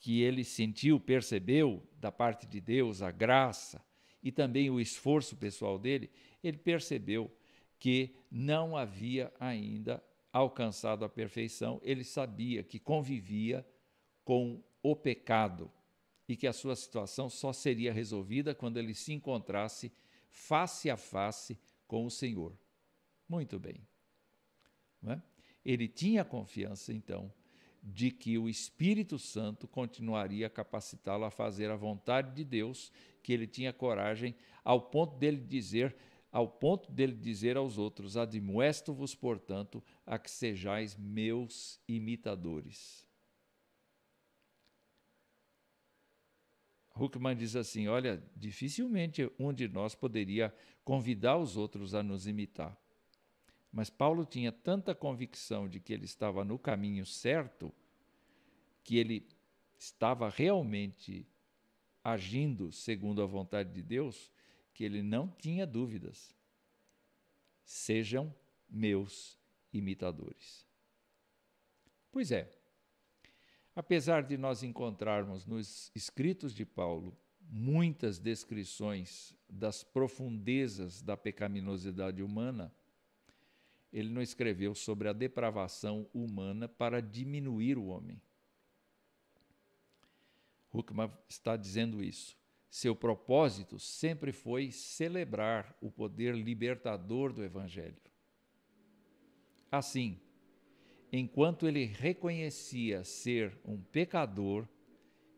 que 0.00 0.20
ele 0.20 0.42
sentiu, 0.42 0.98
percebeu 0.98 1.80
da 2.00 2.10
parte 2.10 2.44
de 2.44 2.60
Deus, 2.60 3.02
a 3.02 3.12
graça 3.12 3.80
e 4.20 4.32
também 4.32 4.68
o 4.68 4.80
esforço 4.80 5.36
pessoal 5.36 5.78
dele, 5.78 6.10
ele 6.42 6.58
percebeu 6.58 7.30
que 7.78 8.16
não 8.28 8.76
havia 8.76 9.32
ainda 9.38 10.02
alcançado 10.32 11.04
a 11.04 11.08
perfeição, 11.08 11.80
ele 11.82 12.04
sabia 12.04 12.62
que 12.62 12.78
convivia 12.78 13.66
com 14.24 14.62
o 14.82 14.96
pecado 14.96 15.70
e 16.28 16.36
que 16.36 16.46
a 16.46 16.52
sua 16.52 16.74
situação 16.74 17.28
só 17.28 17.52
seria 17.52 17.92
resolvida 17.92 18.54
quando 18.54 18.78
ele 18.78 18.94
se 18.94 19.12
encontrasse 19.12 19.92
face 20.30 20.88
a 20.88 20.96
face 20.96 21.58
com 21.86 22.06
o 22.06 22.10
Senhor. 22.10 22.56
Muito 23.28 23.58
bem. 23.58 23.86
É? 25.06 25.20
Ele 25.64 25.88
tinha 25.88 26.24
confiança, 26.24 26.92
então, 26.92 27.32
de 27.82 28.10
que 28.10 28.38
o 28.38 28.48
Espírito 28.48 29.18
Santo 29.18 29.66
continuaria 29.66 30.46
a 30.46 30.50
capacitá-lo 30.50 31.24
a 31.24 31.30
fazer 31.30 31.70
a 31.70 31.76
vontade 31.76 32.34
de 32.34 32.44
Deus, 32.44 32.92
que 33.22 33.32
ele 33.32 33.46
tinha 33.46 33.72
coragem 33.72 34.34
ao 34.64 34.80
ponto 34.80 35.16
dele 35.16 35.38
dizer, 35.38 35.94
ao 36.30 36.48
ponto 36.48 36.90
dele 36.90 37.14
dizer 37.14 37.56
aos 37.56 37.78
outros: 37.78 38.16
Admoesto-vos, 38.16 39.14
portanto, 39.14 39.82
a 40.06 40.18
que 40.18 40.30
sejais 40.30 40.96
meus 40.96 41.80
imitadores. 41.86 43.06
Huckman 46.94 47.36
diz 47.36 47.56
assim: 47.56 47.88
Olha, 47.88 48.22
dificilmente 48.36 49.30
um 49.38 49.52
de 49.52 49.68
nós 49.68 49.94
poderia 49.94 50.54
convidar 50.84 51.38
os 51.38 51.56
outros 51.56 51.94
a 51.94 52.02
nos 52.02 52.26
imitar. 52.26 52.76
Mas 53.72 53.88
Paulo 53.88 54.26
tinha 54.26 54.52
tanta 54.52 54.94
convicção 54.94 55.66
de 55.68 55.80
que 55.80 55.92
ele 55.92 56.04
estava 56.04 56.44
no 56.44 56.58
caminho 56.58 57.06
certo, 57.06 57.72
que 58.84 58.98
ele 58.98 59.26
estava 59.78 60.28
realmente 60.28 61.26
agindo 62.04 62.70
segundo 62.70 63.22
a 63.22 63.26
vontade 63.26 63.72
de 63.72 63.82
Deus, 63.82 64.30
que 64.74 64.84
ele 64.84 65.02
não 65.02 65.28
tinha 65.28 65.66
dúvidas. 65.66 66.34
Sejam 67.64 68.34
meus 68.68 69.38
imitadores. 69.72 70.66
Pois 72.10 72.30
é, 72.30 72.50
apesar 73.74 74.22
de 74.22 74.36
nós 74.36 74.62
encontrarmos 74.62 75.46
nos 75.46 75.90
escritos 75.94 76.54
de 76.54 76.64
Paulo 76.64 77.16
muitas 77.40 78.18
descrições 78.18 79.34
das 79.48 79.82
profundezas 79.82 81.02
da 81.02 81.16
pecaminosidade 81.16 82.22
humana, 82.22 82.72
ele 83.92 84.08
não 84.08 84.22
escreveu 84.22 84.74
sobre 84.74 85.08
a 85.08 85.12
depravação 85.12 86.08
humana 86.14 86.66
para 86.66 87.02
diminuir 87.02 87.76
o 87.76 87.86
homem. 87.86 88.20
Huckman 90.72 91.10
está 91.28 91.56
dizendo 91.56 92.02
isso. 92.02 92.36
Seu 92.70 92.96
propósito 92.96 93.78
sempre 93.78 94.32
foi 94.32 94.70
celebrar 94.70 95.76
o 95.78 95.90
poder 95.90 96.34
libertador 96.34 97.30
do 97.30 97.44
Evangelho. 97.44 98.00
Assim, 99.72 100.20
enquanto 101.10 101.66
ele 101.66 101.86
reconhecia 101.86 103.02
ser 103.04 103.58
um 103.64 103.80
pecador, 103.80 104.68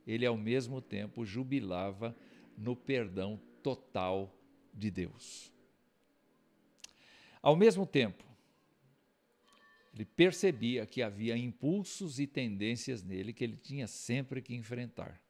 ele 0.05 0.27
ao 0.27 0.37
mesmo 0.37 0.83
tempo 0.83 1.25
jubilava 1.25 2.17
no 2.59 2.75
perdão 2.75 3.41
total 3.63 4.37
de 4.75 4.91
Deus. 4.91 5.53
Ao 7.41 7.55
mesmo 7.55 7.87
tempo, 7.87 8.25
ele 9.95 10.05
percebia 10.05 10.85
que 10.85 11.01
havia 11.01 11.37
impulsos 11.37 12.19
e 12.19 12.27
tendências 12.27 13.05
nele 13.05 13.33
que 13.33 13.45
ele 13.45 13.57
tinha 13.57 13.87
sempre 13.87 14.43
que 14.43 14.53
enfrentar. 14.53 15.23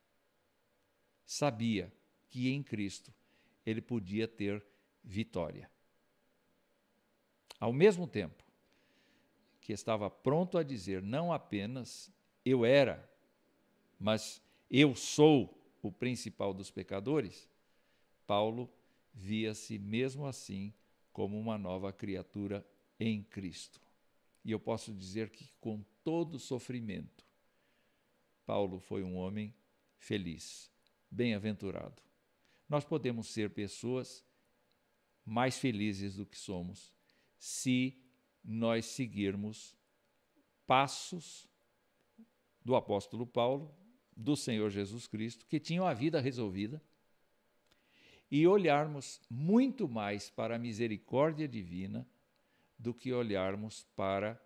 Sabia 1.26 1.92
que 2.30 2.48
em 2.48 2.62
Cristo 2.62 3.12
ele 3.66 3.82
podia 3.82 4.26
ter 4.26 4.64
vitória. 5.02 5.70
Ao 7.60 7.72
mesmo 7.72 8.06
tempo 8.06 8.43
que 9.64 9.72
estava 9.72 10.10
pronto 10.10 10.58
a 10.58 10.62
dizer 10.62 11.02
não 11.02 11.32
apenas 11.32 12.12
eu 12.44 12.66
era, 12.66 13.10
mas 13.98 14.42
eu 14.70 14.94
sou 14.94 15.58
o 15.82 15.90
principal 15.90 16.52
dos 16.52 16.70
pecadores, 16.70 17.48
Paulo 18.26 18.70
via-se 19.14 19.78
mesmo 19.78 20.26
assim 20.26 20.72
como 21.14 21.40
uma 21.40 21.56
nova 21.56 21.90
criatura 21.94 22.64
em 23.00 23.22
Cristo. 23.22 23.80
E 24.44 24.50
eu 24.50 24.60
posso 24.60 24.92
dizer 24.92 25.30
que 25.30 25.48
com 25.58 25.82
todo 26.04 26.38
sofrimento. 26.38 27.24
Paulo 28.44 28.78
foi 28.78 29.02
um 29.02 29.16
homem 29.16 29.54
feliz, 29.96 30.70
bem-aventurado. 31.10 32.02
Nós 32.68 32.84
podemos 32.84 33.28
ser 33.28 33.48
pessoas 33.48 34.22
mais 35.24 35.56
felizes 35.58 36.16
do 36.16 36.26
que 36.26 36.36
somos 36.36 36.92
se 37.38 38.03
nós 38.44 38.84
seguirmos 38.86 39.74
passos 40.66 41.48
do 42.64 42.76
apóstolo 42.76 43.26
Paulo, 43.26 43.74
do 44.16 44.36
Senhor 44.36 44.70
Jesus 44.70 45.06
Cristo, 45.06 45.46
que 45.46 45.58
tinham 45.58 45.86
a 45.86 45.94
vida 45.94 46.20
resolvida, 46.20 46.80
e 48.30 48.46
olharmos 48.46 49.20
muito 49.30 49.88
mais 49.88 50.30
para 50.30 50.56
a 50.56 50.58
misericórdia 50.58 51.46
divina 51.46 52.06
do 52.78 52.92
que 52.92 53.12
olharmos 53.12 53.86
para 53.94 54.40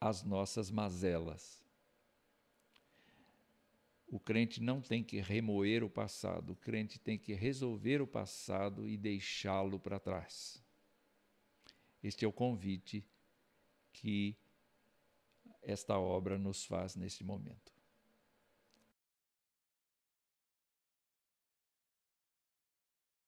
as 0.00 0.22
nossas 0.22 0.70
mazelas. 0.70 1.64
O 4.08 4.18
crente 4.18 4.60
não 4.60 4.80
tem 4.80 5.04
que 5.04 5.20
remoer 5.20 5.84
o 5.84 5.88
passado, 5.88 6.52
o 6.52 6.56
crente 6.56 6.98
tem 6.98 7.16
que 7.16 7.32
resolver 7.32 8.02
o 8.02 8.06
passado 8.06 8.88
e 8.88 8.96
deixá-lo 8.96 9.78
para 9.78 10.00
trás. 10.00 10.62
Este 12.02 12.24
é 12.24 12.28
o 12.28 12.32
convite 12.32 13.04
que 13.92 14.36
esta 15.62 15.98
obra 15.98 16.38
nos 16.38 16.64
faz 16.64 16.96
neste 16.96 17.22
momento. 17.22 17.72